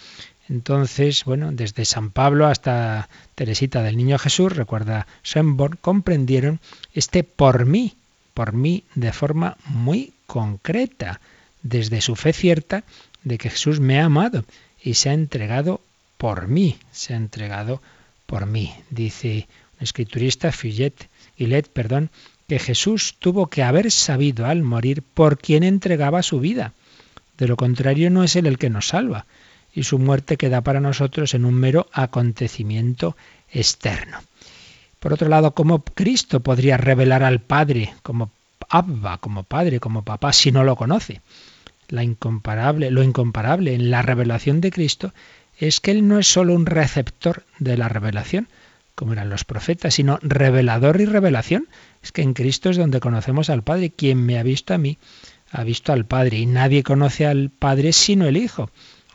[0.48, 6.60] Entonces, bueno, desde San Pablo hasta Teresita del Niño Jesús, recuerda Schönborn, comprendieron
[6.94, 7.96] este por mí,
[8.32, 11.20] por mí de forma muy concreta,
[11.62, 12.82] desde su fe cierta
[13.24, 14.46] de que Jesús me ha amado
[14.82, 15.82] y se ha entregado
[16.16, 17.82] por mí, se ha entregado
[18.24, 18.72] por mí.
[18.88, 22.10] Dice un escriturista, Fillet, Gillet, perdón,
[22.52, 26.74] que Jesús tuvo que haber sabido al morir por quién entregaba su vida.
[27.38, 29.24] De lo contrario no es Él el que nos salva,
[29.74, 33.16] y su muerte queda para nosotros en un mero acontecimiento
[33.50, 34.18] externo.
[35.00, 38.30] Por otro lado, ¿cómo Cristo podría revelar al Padre como
[38.68, 41.22] Abba, como Padre, como Papá, si no lo conoce?
[41.88, 45.12] La incomparable, lo incomparable en la revelación de Cristo
[45.58, 48.48] es que Él no es solo un receptor de la revelación,
[48.94, 51.68] como eran los profetas, sino revelador y revelación.
[52.02, 53.90] Es que en Cristo es donde conocemos al Padre.
[53.90, 54.98] Quien me ha visto a mí,
[55.50, 56.38] ha visto al Padre.
[56.38, 58.70] Y nadie conoce al Padre sino el Hijo,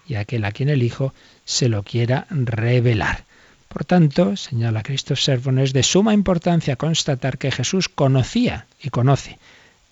[0.08, 1.14] y aquel a quien el Hijo
[1.46, 3.26] se lo quiera revelar.
[3.68, 9.38] Por tanto, señala Cristo Servon, es de suma importancia constatar que Jesús conocía y conoce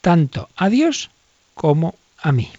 [0.02, 1.10] tanto a Dios
[1.54, 2.52] como a mí.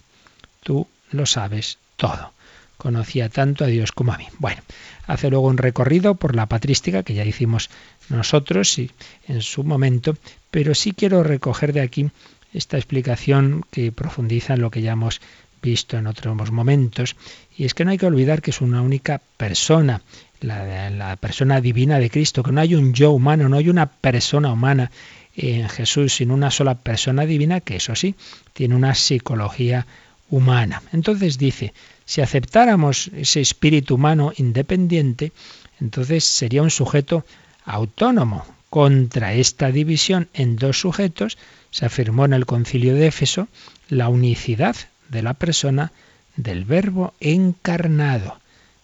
[0.63, 2.33] Tú lo sabes todo.
[2.77, 4.27] Conocía tanto a Dios como a mí.
[4.39, 4.61] Bueno,
[5.07, 7.69] hace luego un recorrido por la patrística que ya hicimos
[8.09, 8.91] nosotros y
[9.27, 10.15] en su momento,
[10.51, 12.09] pero sí quiero recoger de aquí
[12.53, 15.21] esta explicación que profundiza en lo que ya hemos
[15.61, 17.15] visto en otros momentos,
[17.57, 20.01] y es que no hay que olvidar que es una única persona,
[20.39, 23.87] la, la persona divina de Cristo, que no hay un yo humano, no hay una
[23.87, 24.91] persona humana
[25.35, 28.15] en Jesús, sino una sola persona divina que eso sí,
[28.53, 29.85] tiene una psicología
[30.29, 30.81] humana.
[30.93, 31.73] Entonces dice,
[32.07, 35.33] si aceptáramos ese espíritu humano independiente,
[35.81, 37.25] entonces sería un sujeto
[37.65, 38.45] autónomo.
[38.69, 41.37] Contra esta división en dos sujetos
[41.69, 43.49] se afirmó en el concilio de Éfeso
[43.89, 44.75] la unicidad
[45.09, 45.91] de la persona
[46.37, 48.39] del verbo encarnado.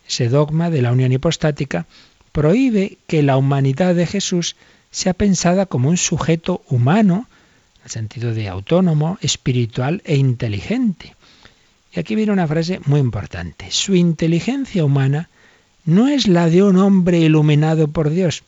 [0.05, 1.85] Ese dogma de la unión hipostática
[2.33, 4.57] prohíbe que la humanidad de Jesús
[4.91, 7.27] sea pensada como un sujeto humano,
[7.77, 11.15] en el sentido de autónomo, espiritual e inteligente.
[11.95, 13.67] Y aquí viene una frase muy importante.
[13.69, 15.29] Su inteligencia humana
[15.85, 18.43] no es la de un hombre iluminado por Dios,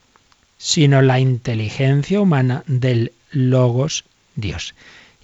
[0.57, 4.73] sino la inteligencia humana del Logos Dios.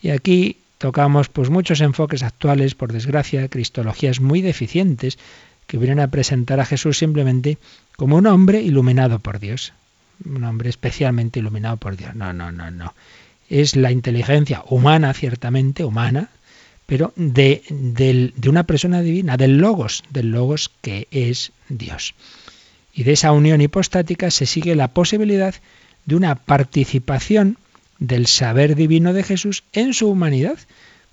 [0.01, 5.17] Y aquí tocamos pues muchos enfoques actuales, por desgracia, cristologías muy deficientes
[5.67, 7.57] que vienen a presentar a Jesús simplemente
[7.95, 9.74] como un hombre iluminado por Dios,
[10.26, 12.13] un hombre especialmente iluminado por Dios.
[12.15, 12.93] No, no, no, no.
[13.49, 16.30] Es la inteligencia humana, ciertamente humana,
[16.92, 22.16] pero de, de, una persona divina, del logos, del logos que es Dios.
[22.94, 25.56] Y de esa unión hipostática se sigue la posibilidad
[26.06, 27.56] de una participación
[27.98, 30.60] del saber divino de Jesús en su humanidad.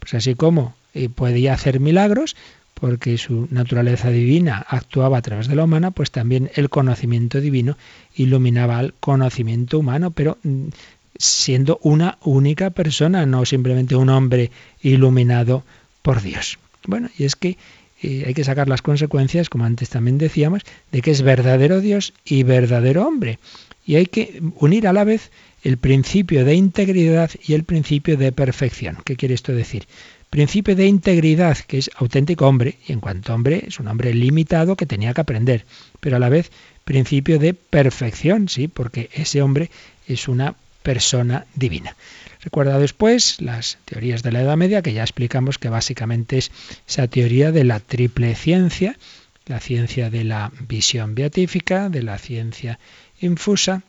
[0.00, 2.34] Pues así como eh, podía hacer milagros,
[2.74, 7.78] porque su naturaleza divina actuaba a través de la humana, pues también el conocimiento divino
[8.16, 10.70] iluminaba al conocimiento humano, pero mm,
[11.18, 14.50] siendo una única persona, no simplemente un hombre
[14.80, 15.64] iluminado
[16.02, 16.58] por Dios.
[16.86, 17.58] Bueno, y es que
[18.00, 20.62] eh, hay que sacar las consecuencias, como antes también decíamos,
[20.92, 23.38] de que es verdadero Dios y verdadero hombre.
[23.84, 25.30] Y hay que unir a la vez
[25.64, 28.98] el principio de integridad y el principio de perfección.
[29.04, 29.86] ¿Qué quiere esto decir?
[30.30, 34.76] Principio de integridad, que es auténtico hombre, y en cuanto hombre es un hombre limitado
[34.76, 35.64] que tenía que aprender,
[36.00, 36.52] pero a la vez
[36.84, 39.70] principio de perfección, sí, porque ese hombre
[40.06, 40.54] es una
[40.88, 41.94] persona divina.
[42.40, 46.50] Recuerda después las teorías de la Edad Media, que ya explicamos que básicamente es
[46.88, 48.96] esa teoría de la triple ciencia,
[49.44, 52.78] la ciencia de la visión beatífica, de la ciencia
[53.20, 53.82] infusa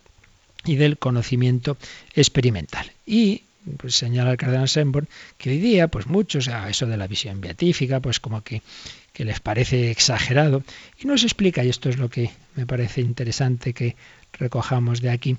[0.66, 1.78] y del conocimiento
[2.16, 2.92] experimental.
[3.06, 3.44] Y
[3.78, 7.40] pues, señala el cardenal Semborn que hoy día, pues muchos, a eso de la visión
[7.40, 8.62] beatífica, pues como que,
[9.14, 10.64] que les parece exagerado,
[11.02, 13.96] y nos explica, y esto es lo que me parece interesante que
[14.34, 15.38] recojamos de aquí,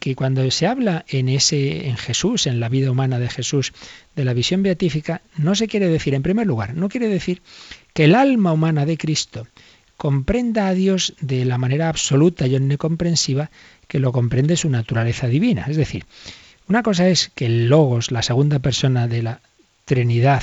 [0.00, 3.72] que cuando se habla en ese en Jesús, en la vida humana de Jesús,
[4.16, 7.42] de la visión beatífica, no se quiere decir, en primer lugar, no quiere decir
[7.94, 9.46] que el alma humana de Cristo
[9.96, 13.50] comprenda a Dios de la manera absoluta y omnicomprensiva
[13.86, 15.66] que lo comprende su naturaleza divina.
[15.68, 16.06] Es decir,
[16.68, 19.40] una cosa es que el Logos, la segunda persona de la
[19.84, 20.42] Trinidad,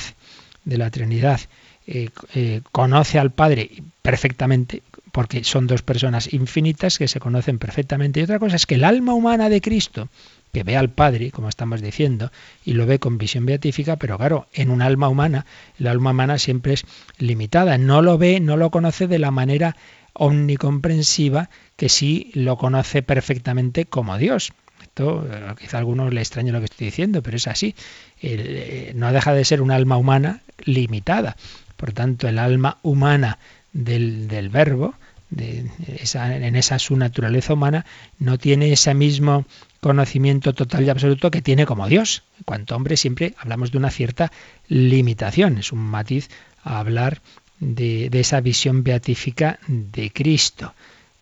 [0.64, 1.40] de la Trinidad,
[1.86, 3.70] eh, eh, conoce al Padre
[4.02, 4.82] perfectamente,
[5.16, 8.20] porque son dos personas infinitas que se conocen perfectamente.
[8.20, 10.10] Y otra cosa es que el alma humana de Cristo,
[10.52, 12.30] que ve al Padre, como estamos diciendo,
[12.66, 15.46] y lo ve con visión beatífica, pero claro, en un alma humana,
[15.80, 16.84] el alma humana siempre es
[17.16, 19.74] limitada, no lo ve, no lo conoce de la manera
[20.12, 24.52] omnicomprensiva que sí lo conoce perfectamente como Dios.
[24.82, 27.74] Esto eh, quizá a algunos le extrañe lo que estoy diciendo, pero es así.
[28.20, 31.36] Eh, no deja de ser un alma humana limitada.
[31.78, 33.38] Por tanto, el alma humana
[33.72, 34.94] del, del verbo,
[35.36, 37.84] en esa su naturaleza humana,
[38.18, 39.44] no tiene ese mismo
[39.80, 42.22] conocimiento total y absoluto que tiene como Dios.
[42.38, 44.32] En cuanto hombre siempre hablamos de una cierta
[44.68, 46.28] limitación, es un matiz
[46.62, 47.20] a hablar
[47.60, 50.74] de, de esa visión beatífica de Cristo,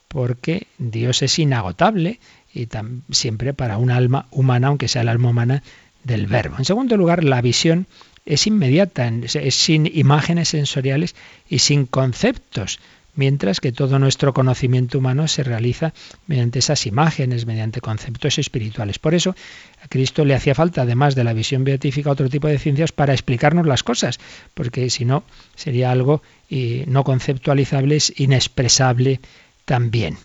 [0.08, 2.20] porque Dios es inagotable
[2.52, 2.68] y
[3.10, 5.62] siempre para un alma humana, aunque sea el alma humana
[6.04, 6.56] del verbo.
[6.58, 7.86] En segundo lugar, la visión
[8.24, 11.14] es inmediata, es sin imágenes sensoriales
[11.48, 12.78] y sin conceptos,
[13.16, 15.92] mientras que todo nuestro conocimiento humano se realiza
[16.26, 18.98] mediante esas imágenes, mediante conceptos espirituales.
[18.98, 19.34] Por eso
[19.82, 23.12] a Cristo le hacía falta, además de la visión beatífica, otro tipo de ciencias para
[23.12, 24.18] explicarnos las cosas,
[24.54, 29.20] porque si no sería algo eh, no conceptualizable, es inexpresable
[29.64, 30.18] también.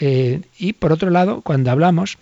[0.00, 2.18] Eh, y por otro lado, cuando hablamos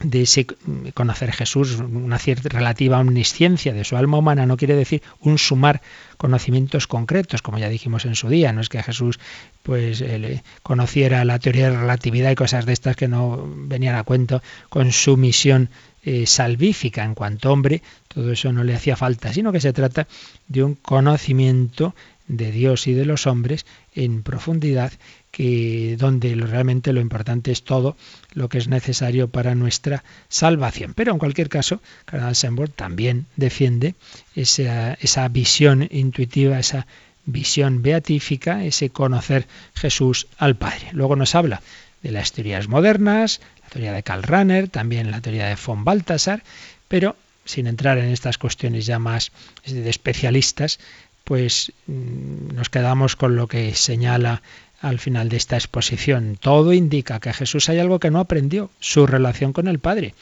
[0.00, 0.46] de ese
[0.92, 5.80] conocer Jesús, una cierta relativa omnisciencia de su alma humana, no quiere decir un sumar
[6.18, 9.18] conocimientos concretos, como ya dijimos en su día, no es que Jesús
[9.62, 14.04] pues eh, conociera la teoría de relatividad y cosas de estas que no venían a
[14.04, 15.70] cuento con su misión
[16.04, 17.02] eh, salvífica.
[17.04, 20.06] En cuanto hombre, todo eso no le hacía falta, sino que se trata
[20.46, 21.94] de un conocimiento
[22.28, 24.92] de Dios y de los hombres en profundidad
[25.38, 27.96] donde realmente lo importante es todo
[28.32, 30.94] lo que es necesario para nuestra salvación.
[30.94, 33.94] Pero en cualquier caso, Carl Sembor también defiende
[34.34, 36.86] esa, visión intuitiva, esa
[37.26, 40.88] visión beatífica, ese conocer Jesús al Padre.
[40.92, 41.60] Luego nos habla
[42.02, 46.42] de las teorías modernas, la teoría de Karl Rahner, también la teoría de von Balthasar,
[46.88, 49.32] pero sin entrar en estas cuestiones ya más
[49.66, 50.78] de especialistas,
[51.26, 54.42] pues mm, nos quedamos con lo que señala
[54.80, 56.36] al final de esta exposición.
[56.40, 60.14] Todo indica que Jesús hay algo que no aprendió, su relación con el Padre.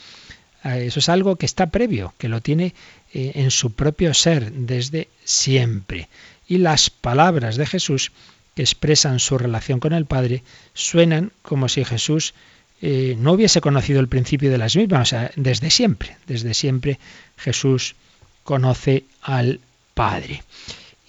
[0.65, 2.75] Eh, eso es algo que está previo, que lo tiene
[3.13, 6.09] eh, en su propio ser desde siempre.
[6.49, 8.13] Y las palabras de Jesús
[8.55, 10.43] que expresan su relación con el Padre
[10.75, 12.35] suenan como si Jesús
[12.81, 16.99] eh, no hubiese conocido el principio de las mismas, o sea, desde siempre, desde siempre
[17.37, 17.97] Jesús
[18.43, 19.61] conoce al
[19.95, 20.43] Padre.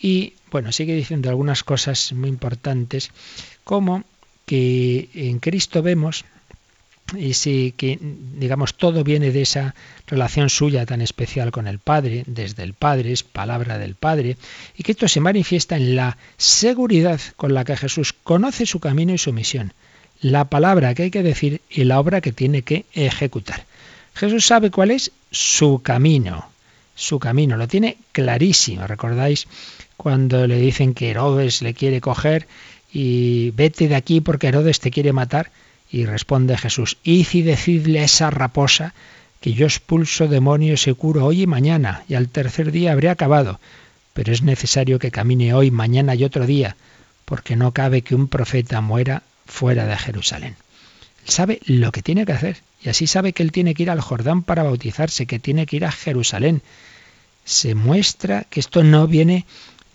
[0.05, 3.09] Y bueno, sigue diciendo algunas cosas muy importantes,
[3.63, 4.03] como
[4.45, 6.25] que en Cristo vemos
[7.17, 7.97] y que
[8.37, 9.73] digamos todo viene de esa
[10.05, 14.37] relación suya tan especial con el Padre, desde el Padre, es palabra del Padre,
[14.77, 19.11] y que esto se manifiesta en la seguridad con la que Jesús conoce su camino
[19.11, 19.73] y su misión,
[20.21, 23.65] la palabra que hay que decir y la obra que tiene que ejecutar.
[24.13, 26.47] Jesús sabe cuál es su camino,
[26.95, 28.87] su camino, lo tiene clarísimo.
[28.87, 29.47] ¿Recordáis
[30.05, 32.45] cuando le dicen que Herodes le quiere coger
[32.93, 35.49] y vete de aquí porque Herodes te quiere matar?
[35.89, 38.93] Y responde Jesús, id y decidle a esa raposa
[39.41, 43.59] que yo expulso demonios y curo hoy y mañana, y al tercer día habré acabado.
[44.13, 46.77] pero es necesario que camine hoy, mañana y otro día,
[47.25, 50.55] porque no cabe que un profeta muera fuera de Jerusalén.
[51.25, 53.89] Él sabe lo que tiene que hacer, y así sabe que él tiene que ir
[53.89, 56.61] al Jordán para bautizarse, que tiene que ir a Jerusalén.
[57.43, 59.45] Se muestra que esto no viene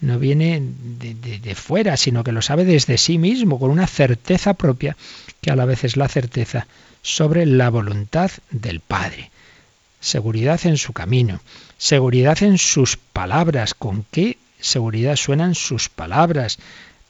[0.01, 4.96] no viene de, fuera, sino que lo sabe desde sí mismo, con una certeza propia,
[5.40, 6.66] que a la vez es la certeza
[7.03, 9.30] sobre la voluntad del Padre.
[10.01, 11.40] Seguridad en su camino,
[11.76, 13.74] seguridad en sus palabras.
[13.74, 16.59] ¿Con qué seguridad suenan sus palabras?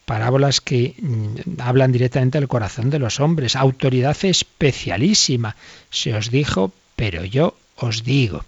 [0.05, 3.55] Parábolas que mm, hablan directamente al corazón de los hombres.
[3.55, 5.55] Autoridad especialísima.
[5.91, 8.45] Se os dijo, pero yo os digo.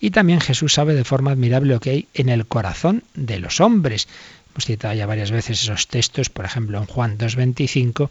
[0.00, 3.60] Y también Jesús sabe de forma admirable lo que hay en el corazón de los
[3.60, 4.08] hombres.
[4.50, 8.08] Hemos citado ya varias veces esos textos, por ejemplo en Juan 2.25,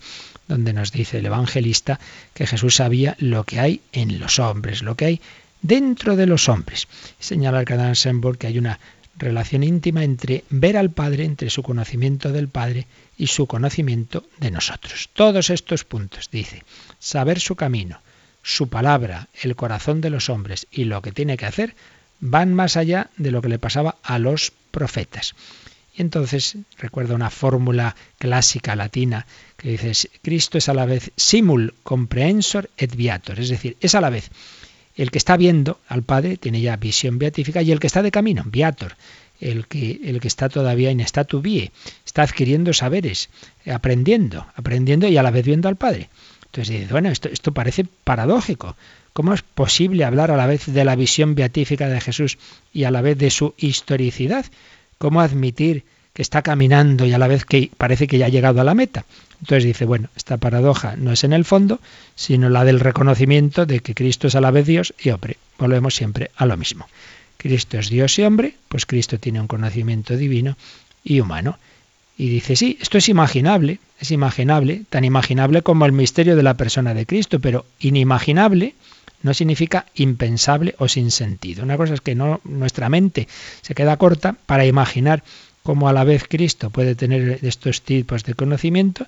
[0.47, 1.99] donde nos dice el evangelista
[2.35, 5.21] que Jesús sabía lo que hay en los hombres, lo que hay
[5.61, 6.87] dentro de los hombres.
[7.19, 8.79] Señala el canal Senborg que hay una
[9.17, 12.87] relación íntima entre ver al Padre, entre su conocimiento del Padre
[13.17, 15.09] y su conocimiento de nosotros.
[15.13, 16.63] Todos estos puntos, dice,
[16.99, 17.99] saber su camino,
[18.43, 21.75] su palabra, el corazón de los hombres y lo que tiene que hacer,
[22.19, 25.35] van más allá de lo que le pasaba a los profetas.
[25.95, 29.25] Y entonces recuerda una fórmula clásica latina
[29.57, 34.01] que dice, Cristo es a la vez simul comprehensor et viator, es decir, es a
[34.01, 34.29] la vez
[34.95, 38.11] el que está viendo al Padre, tiene ya visión beatífica, y el que está de
[38.11, 38.97] camino, viator,
[39.39, 41.71] el que, el que está todavía en statu vie,
[42.05, 43.29] está adquiriendo saberes,
[43.65, 46.09] aprendiendo, aprendiendo y a la vez viendo al Padre.
[46.51, 48.75] Entonces dice, bueno, esto, esto parece paradójico.
[49.13, 52.37] ¿Cómo es posible hablar a la vez de la visión beatífica de Jesús
[52.73, 54.45] y a la vez de su historicidad?
[54.97, 55.83] ¿Cómo admitir
[56.13, 58.73] que está caminando y a la vez que parece que ya ha llegado a la
[58.73, 59.05] meta?
[59.41, 61.79] Entonces dice, bueno, esta paradoja no es en el fondo,
[62.15, 65.37] sino la del reconocimiento de que Cristo es a la vez Dios y hombre.
[65.57, 66.87] Volvemos siempre a lo mismo.
[67.37, 70.57] Cristo es Dios y hombre, pues Cristo tiene un conocimiento divino
[71.03, 71.57] y humano.
[72.19, 76.55] Y dice, sí, esto es imaginable, es imaginable, tan imaginable como el misterio de la
[76.55, 78.75] persona de Cristo, pero inimaginable
[79.23, 81.63] no significa impensable o sin sentido.
[81.63, 83.29] Una cosa es que no, nuestra mente
[83.61, 85.23] se queda corta para imaginar
[85.63, 89.07] cómo a la vez Cristo puede tener estos tipos de conocimiento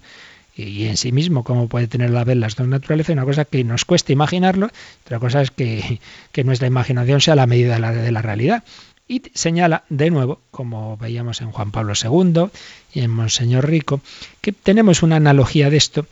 [0.56, 3.44] y en sí mismo cómo puede tener a la vez las dos naturalezas, una cosa
[3.44, 4.70] que nos cuesta imaginarlo,
[5.04, 6.00] otra cosa es que,
[6.46, 8.64] nuestra imaginación sea la medida de la, de la realidad.
[9.12, 12.46] Y señala de nuevo, como veíamos en Juan Pablo II
[12.94, 14.00] y en Monseñor Rico,
[14.40, 16.08] que tenemos una analogía de esto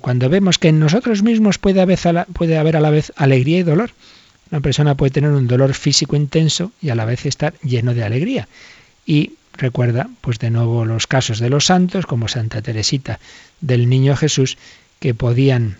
[0.00, 3.90] cuando vemos que en nosotros mismos puede haber a la vez alegría y dolor.
[4.52, 8.04] Una persona puede tener un dolor físico intenso y a la vez estar lleno de
[8.04, 8.46] alegría.
[9.04, 13.18] Y recuerda, pues de nuevo, los casos de los santos, como Santa Teresita
[13.60, 14.56] del Niño Jesús,
[15.00, 15.78] que podían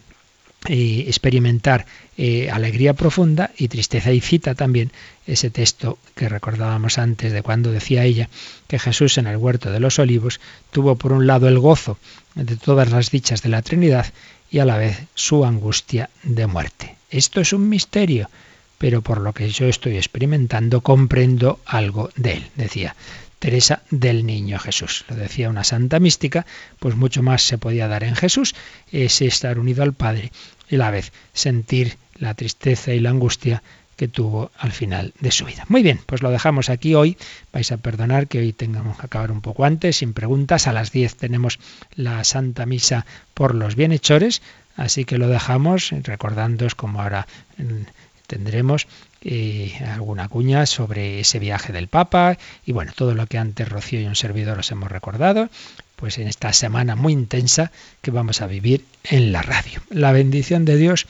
[0.66, 1.86] eh, experimentar
[2.18, 4.12] eh, alegría profunda y tristeza.
[4.12, 4.92] Y cita también
[5.26, 8.28] ese texto que recordábamos antes de cuando decía ella
[8.66, 10.40] que Jesús en el huerto de los olivos
[10.70, 11.98] tuvo por un lado el gozo
[12.34, 14.12] de todas las dichas de la Trinidad
[14.50, 16.96] y a la vez su angustia de muerte.
[17.10, 18.28] Esto es un misterio,
[18.76, 22.94] pero por lo que yo estoy experimentando comprendo algo de él, decía.
[23.40, 25.04] Teresa del Niño Jesús.
[25.08, 26.46] Lo decía una santa mística,
[26.78, 28.54] pues mucho más se podía dar en Jesús,
[28.92, 30.30] es estar unido al Padre
[30.68, 33.62] y a la vez sentir la tristeza y la angustia
[33.96, 35.64] que tuvo al final de su vida.
[35.68, 37.16] Muy bien, pues lo dejamos aquí hoy.
[37.52, 40.66] Vais a perdonar que hoy tengamos que acabar un poco antes, sin preguntas.
[40.66, 41.58] A las 10 tenemos
[41.94, 44.42] la Santa Misa por los bienhechores,
[44.76, 47.26] así que lo dejamos recordándoos como ahora
[47.56, 47.84] mm,
[48.26, 48.86] tendremos
[49.22, 54.00] eh, alguna cuña sobre ese viaje del Papa y bueno, todo lo que antes Rocío
[54.00, 55.50] y un servidor os hemos recordado,
[55.96, 59.82] pues en esta semana muy intensa que vamos a vivir en la radio.
[59.90, 61.06] La bendición de Dios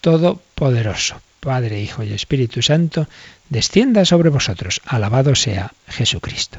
[0.00, 3.06] Todopoderoso, Padre, Hijo y Espíritu Santo,
[3.48, 4.80] descienda sobre vosotros.
[4.84, 6.58] Alabado sea Jesucristo.